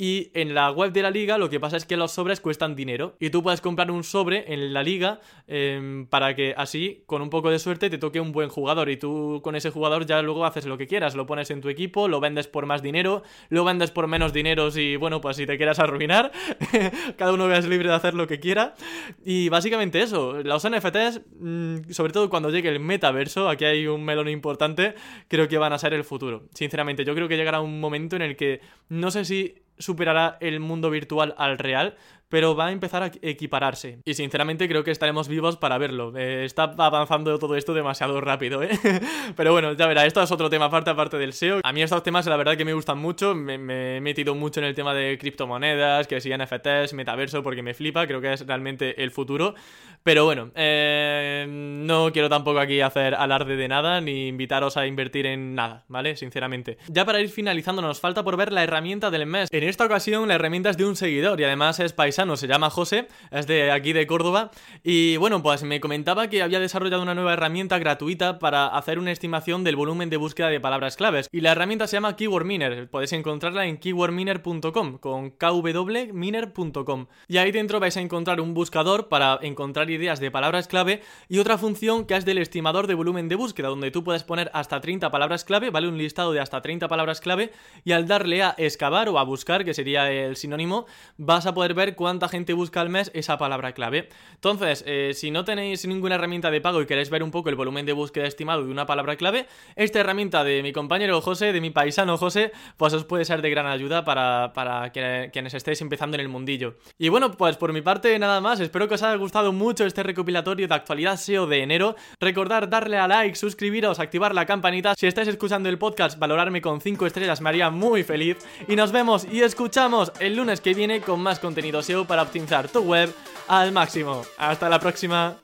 Y 0.00 0.30
en 0.32 0.54
la 0.54 0.70
web 0.70 0.92
de 0.92 1.02
la 1.02 1.10
liga 1.10 1.36
lo 1.36 1.50
que 1.50 1.60
pasa 1.60 1.76
es 1.76 1.84
que 1.84 1.98
los 1.98 2.12
sobres 2.12 2.40
cuestan 2.40 2.74
dinero. 2.74 3.16
Y 3.20 3.28
tú 3.28 3.42
puedes 3.42 3.60
comprar 3.60 3.90
un 3.90 4.02
sobre 4.02 4.50
en 4.50 4.72
la 4.72 4.82
liga 4.82 5.20
em, 5.46 6.06
para 6.06 6.34
que 6.34 6.54
así, 6.56 7.02
con 7.04 7.20
un 7.20 7.28
poco 7.28 7.50
de 7.50 7.58
suerte, 7.58 7.90
te 7.90 7.98
toque 7.98 8.18
un 8.18 8.32
buen 8.32 8.48
jugador. 8.48 8.88
Y 8.88 8.96
tú 8.96 9.42
con 9.44 9.56
ese 9.56 9.68
jugador 9.68 10.06
ya 10.06 10.22
luego 10.22 10.46
haces 10.46 10.64
lo 10.64 10.78
que 10.78 10.86
quieras. 10.86 11.14
Lo 11.14 11.26
pones 11.26 11.50
en 11.50 11.60
tu 11.60 11.68
equipo, 11.68 12.08
lo 12.08 12.18
vendes 12.18 12.46
por 12.48 12.64
más 12.64 12.80
dinero, 12.80 13.24
lo 13.50 13.62
vendes 13.62 13.90
por 13.90 14.06
menos 14.06 14.32
dinero 14.32 14.70
si, 14.70 14.96
bueno, 14.96 15.20
pues 15.20 15.36
si 15.36 15.44
te 15.44 15.58
quieras 15.58 15.78
arruinar. 15.78 16.32
Cada 17.18 17.34
uno 17.34 17.54
es 17.54 17.68
libre 17.68 17.90
de 17.90 17.94
hacer 17.94 18.14
lo 18.14 18.26
que 18.26 18.40
quiera. 18.40 18.74
Y 19.22 19.50
básicamente 19.50 20.00
eso. 20.00 20.42
Los 20.42 20.66
NFTs, 20.66 21.20
mm, 21.40 21.90
sobre 21.90 22.14
todo 22.14 22.30
cuando 22.30 22.48
llegue 22.48 22.70
el 22.70 22.80
metaverso, 22.80 23.50
aquí 23.50 23.66
hay 23.66 23.86
un 23.86 24.02
melón 24.06 24.30
importante, 24.30 24.94
creo 25.28 25.46
que 25.46 25.58
van 25.58 25.74
a 25.74 25.78
ser 25.78 25.92
el 25.92 26.04
futuro. 26.04 26.44
Sinceramente, 26.54 27.04
yo 27.04 27.14
creo 27.14 27.28
que 27.28 27.36
llegará 27.36 27.60
un 27.60 27.80
momento 27.80 28.16
en 28.16 28.22
el 28.22 28.34
que 28.34 28.62
no 28.88 29.10
sé 29.10 29.26
si 29.26 29.56
superará 29.80 30.36
el 30.40 30.60
mundo 30.60 30.90
virtual 30.90 31.34
al 31.36 31.58
real, 31.58 31.96
pero 32.30 32.54
va 32.54 32.68
a 32.68 32.72
empezar 32.72 33.02
a 33.02 33.10
equipararse. 33.20 33.98
Y 34.04 34.14
sinceramente 34.14 34.68
creo 34.68 34.84
que 34.84 34.92
estaremos 34.92 35.28
vivos 35.28 35.56
para 35.56 35.76
verlo. 35.76 36.16
Eh, 36.16 36.44
está 36.44 36.62
avanzando 36.78 37.38
todo 37.38 37.56
esto 37.56 37.74
demasiado 37.74 38.20
rápido, 38.20 38.62
¿eh? 38.62 38.70
pero 39.36 39.52
bueno, 39.52 39.74
ya 39.74 39.86
verá, 39.86 40.06
esto 40.06 40.22
es 40.22 40.30
otro 40.30 40.48
tema 40.48 40.66
aparte, 40.66 40.90
aparte 40.90 41.18
del 41.18 41.32
SEO. 41.32 41.60
A 41.62 41.72
mí 41.72 41.82
estos 41.82 42.02
temas 42.02 42.24
la 42.26 42.36
verdad 42.36 42.56
que 42.56 42.64
me 42.64 42.72
gustan 42.72 42.98
mucho, 42.98 43.34
me, 43.34 43.96
he 43.96 44.00
metido 44.00 44.34
mucho 44.34 44.60
en 44.60 44.66
el 44.66 44.74
tema 44.74 44.94
de 44.94 45.18
criptomonedas, 45.18 46.06
que 46.06 46.20
si 46.20 46.30
NFTs, 46.30 46.94
metaverso, 46.94 47.42
porque 47.42 47.62
me 47.62 47.74
flipa, 47.74 48.06
creo 48.06 48.20
que 48.20 48.32
es 48.32 48.46
realmente 48.46 49.02
el 49.02 49.10
futuro. 49.10 49.54
Pero 50.02 50.24
bueno, 50.24 50.50
eh, 50.54 51.44
no 51.48 52.10
quiero 52.12 52.28
tampoco 52.30 52.60
aquí 52.60 52.80
hacer 52.80 53.14
alarde 53.14 53.56
de 53.56 53.68
nada, 53.68 54.00
ni 54.00 54.28
invitaros 54.28 54.76
a 54.76 54.86
invertir 54.86 55.26
en 55.26 55.54
nada, 55.54 55.84
¿vale? 55.88 56.16
Sinceramente. 56.16 56.78
Ya 56.88 57.04
para 57.04 57.20
ir 57.20 57.28
finalizando, 57.28 57.82
nos 57.82 58.00
falta 58.00 58.22
por 58.22 58.36
ver 58.36 58.52
la 58.52 58.62
herramienta 58.62 59.10
del 59.10 59.26
mes. 59.26 59.48
En 59.52 59.64
esta 59.64 59.84
ocasión 59.84 60.28
la 60.28 60.36
herramienta 60.36 60.70
es 60.70 60.76
de 60.76 60.86
un 60.86 60.96
seguidor 60.96 61.38
y 61.40 61.44
además 61.44 61.80
es 61.80 61.92
paisano 62.20 62.36
se 62.36 62.48
llama 62.48 62.68
José, 62.68 63.08
es 63.30 63.46
de 63.46 63.70
aquí 63.70 63.94
de 63.94 64.06
Córdoba. 64.06 64.50
Y 64.84 65.16
bueno, 65.16 65.42
pues 65.42 65.62
me 65.62 65.80
comentaba 65.80 66.28
que 66.28 66.42
había 66.42 66.60
desarrollado 66.60 67.02
una 67.02 67.14
nueva 67.14 67.32
herramienta 67.32 67.78
gratuita 67.78 68.38
para 68.38 68.66
hacer 68.66 68.98
una 68.98 69.10
estimación 69.10 69.64
del 69.64 69.76
volumen 69.76 70.10
de 70.10 70.18
búsqueda 70.18 70.48
de 70.48 70.60
palabras 70.60 70.96
claves. 70.96 71.28
Y 71.32 71.40
la 71.40 71.52
herramienta 71.52 71.86
se 71.86 71.96
llama 71.96 72.16
Keyword 72.16 72.44
Miner. 72.44 72.90
Podéis 72.90 73.14
encontrarla 73.14 73.64
en 73.64 73.78
keywordminer.com, 73.78 74.98
con 74.98 75.30
kwminer.com. 75.30 77.06
Y 77.26 77.38
ahí 77.38 77.52
dentro 77.52 77.80
vais 77.80 77.96
a 77.96 78.00
encontrar 78.02 78.40
un 78.40 78.52
buscador 78.52 79.08
para 79.08 79.38
encontrar 79.40 79.88
ideas 79.88 80.20
de 80.20 80.30
palabras 80.30 80.68
clave 80.68 81.00
y 81.28 81.38
otra 81.38 81.56
función 81.56 82.04
que 82.04 82.16
es 82.16 82.26
del 82.26 82.36
estimador 82.36 82.86
de 82.86 82.94
volumen 82.94 83.28
de 83.28 83.36
búsqueda, 83.36 83.68
donde 83.68 83.90
tú 83.90 84.04
puedes 84.04 84.24
poner 84.24 84.50
hasta 84.52 84.80
30 84.80 85.10
palabras 85.10 85.44
clave, 85.44 85.70
vale 85.70 85.88
un 85.88 85.96
listado 85.96 86.32
de 86.32 86.40
hasta 86.40 86.60
30 86.60 86.86
palabras 86.86 87.20
clave, 87.20 87.50
y 87.84 87.92
al 87.92 88.06
darle 88.06 88.42
a 88.42 88.54
excavar 88.58 89.08
o 89.08 89.18
a 89.18 89.24
buscar, 89.24 89.64
que 89.64 89.72
sería 89.72 90.10
el 90.10 90.36
sinónimo, 90.36 90.86
vas 91.16 91.46
a 91.46 91.54
poder 91.54 91.74
ver 91.74 91.94
cuánto 91.94 92.09
cuánta 92.10 92.28
gente 92.28 92.54
busca 92.54 92.80
al 92.80 92.88
mes 92.88 93.12
esa 93.14 93.38
palabra 93.38 93.70
clave. 93.70 94.08
Entonces, 94.34 94.82
eh, 94.84 95.12
si 95.14 95.30
no 95.30 95.44
tenéis 95.44 95.86
ninguna 95.86 96.16
herramienta 96.16 96.50
de 96.50 96.60
pago 96.60 96.82
y 96.82 96.86
queréis 96.86 97.08
ver 97.08 97.22
un 97.22 97.30
poco 97.30 97.50
el 97.50 97.54
volumen 97.54 97.86
de 97.86 97.92
búsqueda 97.92 98.26
estimado 98.26 98.64
de 98.64 98.70
una 98.72 98.84
palabra 98.84 99.14
clave, 99.14 99.46
esta 99.76 100.00
herramienta 100.00 100.42
de 100.42 100.60
mi 100.64 100.72
compañero 100.72 101.20
José, 101.20 101.52
de 101.52 101.60
mi 101.60 101.70
paisano 101.70 102.16
José, 102.16 102.50
pues 102.76 102.94
os 102.94 103.04
puede 103.04 103.24
ser 103.24 103.42
de 103.42 103.50
gran 103.50 103.66
ayuda 103.66 104.04
para, 104.04 104.52
para 104.54 104.90
quienes 104.90 105.54
estéis 105.54 105.80
empezando 105.82 106.16
en 106.16 106.22
el 106.22 106.28
mundillo. 106.28 106.74
Y 106.98 107.10
bueno, 107.10 107.30
pues 107.30 107.56
por 107.56 107.72
mi 107.72 107.80
parte 107.80 108.18
nada 108.18 108.40
más, 108.40 108.58
espero 108.58 108.88
que 108.88 108.94
os 108.96 109.02
haya 109.04 109.14
gustado 109.14 109.52
mucho 109.52 109.86
este 109.86 110.02
recopilatorio 110.02 110.66
de 110.66 110.74
actualidad 110.74 111.16
SEO 111.16 111.46
de 111.46 111.62
enero. 111.62 111.94
Recordar 112.18 112.68
darle 112.68 112.98
a 112.98 113.06
like, 113.06 113.36
suscribiros, 113.36 114.00
activar 114.00 114.34
la 114.34 114.46
campanita. 114.46 114.94
Si 114.96 115.06
estáis 115.06 115.28
escuchando 115.28 115.68
el 115.68 115.78
podcast, 115.78 116.18
valorarme 116.18 116.60
con 116.60 116.80
5 116.80 117.06
estrellas 117.06 117.40
me 117.40 117.50
haría 117.50 117.70
muy 117.70 118.02
feliz. 118.02 118.38
Y 118.66 118.74
nos 118.74 118.90
vemos 118.90 119.28
y 119.30 119.42
escuchamos 119.42 120.10
el 120.18 120.34
lunes 120.34 120.60
que 120.60 120.74
viene 120.74 121.00
con 121.00 121.20
más 121.20 121.38
contenido 121.38 121.82
SEO 121.82 121.99
para 122.06 122.22
optimizar 122.22 122.68
tu 122.68 122.80
web 122.80 123.14
al 123.48 123.72
máximo. 123.72 124.22
Hasta 124.38 124.68
la 124.68 124.78
próxima. 124.78 125.38